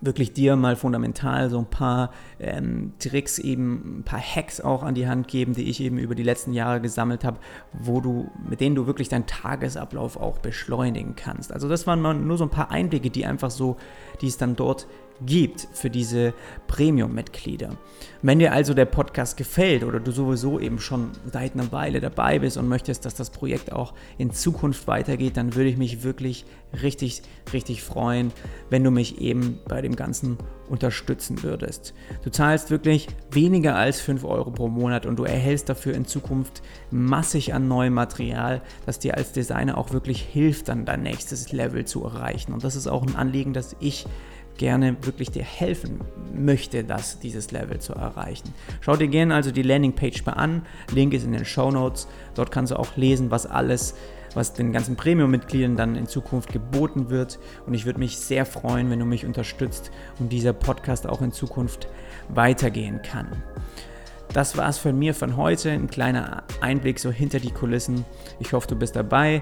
wirklich 0.00 0.32
dir 0.32 0.56
mal 0.56 0.76
fundamental 0.76 1.50
so 1.50 1.58
ein 1.58 1.66
paar 1.66 2.12
ähm, 2.38 2.92
Tricks, 2.98 3.38
eben 3.38 4.00
ein 4.00 4.02
paar 4.04 4.20
Hacks 4.20 4.60
auch 4.60 4.82
an 4.82 4.94
die 4.94 5.06
Hand 5.06 5.28
geben, 5.28 5.54
die 5.54 5.68
ich 5.68 5.80
eben 5.80 5.98
über 5.98 6.14
die 6.14 6.22
letzten 6.22 6.52
Jahre 6.52 6.80
gesammelt 6.80 7.24
habe, 7.24 7.38
wo 7.72 8.00
du, 8.00 8.30
mit 8.48 8.60
denen 8.60 8.74
du 8.74 8.86
wirklich 8.86 9.08
deinen 9.08 9.26
Tagesablauf 9.26 10.16
auch 10.16 10.38
beschleunigen 10.38 11.16
kannst. 11.16 11.52
Also 11.52 11.68
das 11.68 11.86
waren 11.86 12.00
mal 12.00 12.14
nur 12.14 12.38
so 12.38 12.44
ein 12.44 12.50
paar 12.50 12.70
Einblicke, 12.70 13.10
die 13.10 13.26
einfach 13.26 13.50
so, 13.50 13.76
die 14.20 14.28
es 14.28 14.38
dann 14.38 14.56
dort 14.56 14.86
gibt 15.24 15.68
für 15.72 15.90
diese 15.90 16.34
Premium-Mitglieder. 16.66 17.76
Wenn 18.22 18.38
dir 18.38 18.52
also 18.52 18.74
der 18.74 18.84
Podcast 18.84 19.36
gefällt 19.36 19.82
oder 19.82 20.00
du 20.00 20.12
sowieso 20.12 20.60
eben 20.60 20.78
schon 20.78 21.10
seit 21.32 21.54
einer 21.54 21.72
Weile 21.72 22.00
dabei 22.00 22.38
bist 22.38 22.56
und 22.56 22.68
möchtest, 22.68 23.04
dass 23.04 23.14
das 23.14 23.30
Projekt 23.30 23.72
auch 23.72 23.94
in 24.18 24.30
Zukunft 24.30 24.86
weitergeht, 24.86 25.36
dann 25.36 25.54
würde 25.54 25.70
ich 25.70 25.76
mich 25.76 26.02
wirklich 26.02 26.44
richtig, 26.82 27.22
richtig 27.52 27.82
freuen, 27.82 28.32
wenn 28.68 28.84
du 28.84 28.90
mich 28.90 29.20
eben 29.20 29.58
bei 29.66 29.80
dem 29.80 29.96
Ganzen 29.96 30.38
unterstützen 30.68 31.42
würdest. 31.42 31.94
Du 32.22 32.30
zahlst 32.30 32.70
wirklich 32.70 33.08
weniger 33.32 33.74
als 33.74 34.00
5 34.00 34.24
Euro 34.24 34.50
pro 34.50 34.68
Monat 34.68 35.06
und 35.06 35.18
du 35.18 35.24
erhältst 35.24 35.68
dafür 35.68 35.94
in 35.94 36.04
Zukunft 36.04 36.62
massig 36.90 37.54
an 37.54 37.66
neuem 37.68 37.94
Material, 37.94 38.62
das 38.86 38.98
dir 38.98 39.16
als 39.16 39.32
Designer 39.32 39.76
auch 39.76 39.92
wirklich 39.92 40.22
hilft, 40.22 40.68
dann 40.68 40.84
dein 40.84 41.02
nächstes 41.02 41.52
Level 41.52 41.84
zu 41.84 42.04
erreichen. 42.04 42.52
Und 42.52 42.62
das 42.62 42.76
ist 42.76 42.86
auch 42.86 43.02
ein 43.02 43.16
Anliegen, 43.16 43.52
das 43.52 43.74
ich 43.80 44.06
gerne 44.60 44.94
wirklich 45.06 45.30
dir 45.30 45.42
helfen 45.42 46.02
möchte, 46.34 46.84
das, 46.84 47.18
dieses 47.18 47.50
Level 47.50 47.78
zu 47.78 47.94
erreichen. 47.94 48.52
Schau 48.82 48.94
dir 48.94 49.08
gerne 49.08 49.34
also 49.34 49.52
die 49.52 49.62
Landingpage 49.62 50.26
mal 50.26 50.34
an. 50.34 50.66
Link 50.92 51.14
ist 51.14 51.24
in 51.24 51.32
den 51.32 51.46
Show 51.46 51.70
Notes. 51.70 52.08
Dort 52.34 52.52
kannst 52.52 52.70
du 52.70 52.78
auch 52.78 52.94
lesen, 52.94 53.30
was 53.30 53.46
alles, 53.46 53.94
was 54.34 54.52
den 54.52 54.70
ganzen 54.70 54.96
Premium-Mitgliedern 54.96 55.76
dann 55.76 55.96
in 55.96 56.06
Zukunft 56.06 56.52
geboten 56.52 57.08
wird. 57.08 57.38
Und 57.66 57.72
ich 57.72 57.86
würde 57.86 58.00
mich 58.00 58.18
sehr 58.18 58.44
freuen, 58.44 58.90
wenn 58.90 58.98
du 58.98 59.06
mich 59.06 59.24
unterstützt 59.24 59.90
und 60.18 60.30
dieser 60.30 60.52
Podcast 60.52 61.08
auch 61.08 61.22
in 61.22 61.32
Zukunft 61.32 61.88
weitergehen 62.28 63.00
kann. 63.00 63.28
Das 64.34 64.58
war 64.58 64.68
es 64.68 64.76
von 64.76 64.96
mir 64.96 65.14
von 65.14 65.38
heute. 65.38 65.70
Ein 65.70 65.88
kleiner 65.88 66.44
Einblick 66.60 67.00
so 67.00 67.10
hinter 67.10 67.40
die 67.40 67.50
Kulissen. 67.50 68.04
Ich 68.38 68.52
hoffe, 68.52 68.68
du 68.68 68.76
bist 68.76 68.94
dabei 68.94 69.40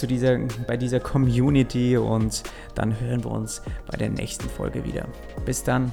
zu 0.00 0.06
dieser, 0.06 0.38
bei 0.66 0.78
dieser 0.78 0.98
Community 0.98 1.98
und 1.98 2.42
dann 2.74 2.98
hören 2.98 3.22
wir 3.22 3.30
uns 3.30 3.60
bei 3.86 3.98
der 3.98 4.08
nächsten 4.08 4.48
Folge 4.48 4.82
wieder. 4.84 5.06
Bis 5.44 5.62
dann. 5.62 5.92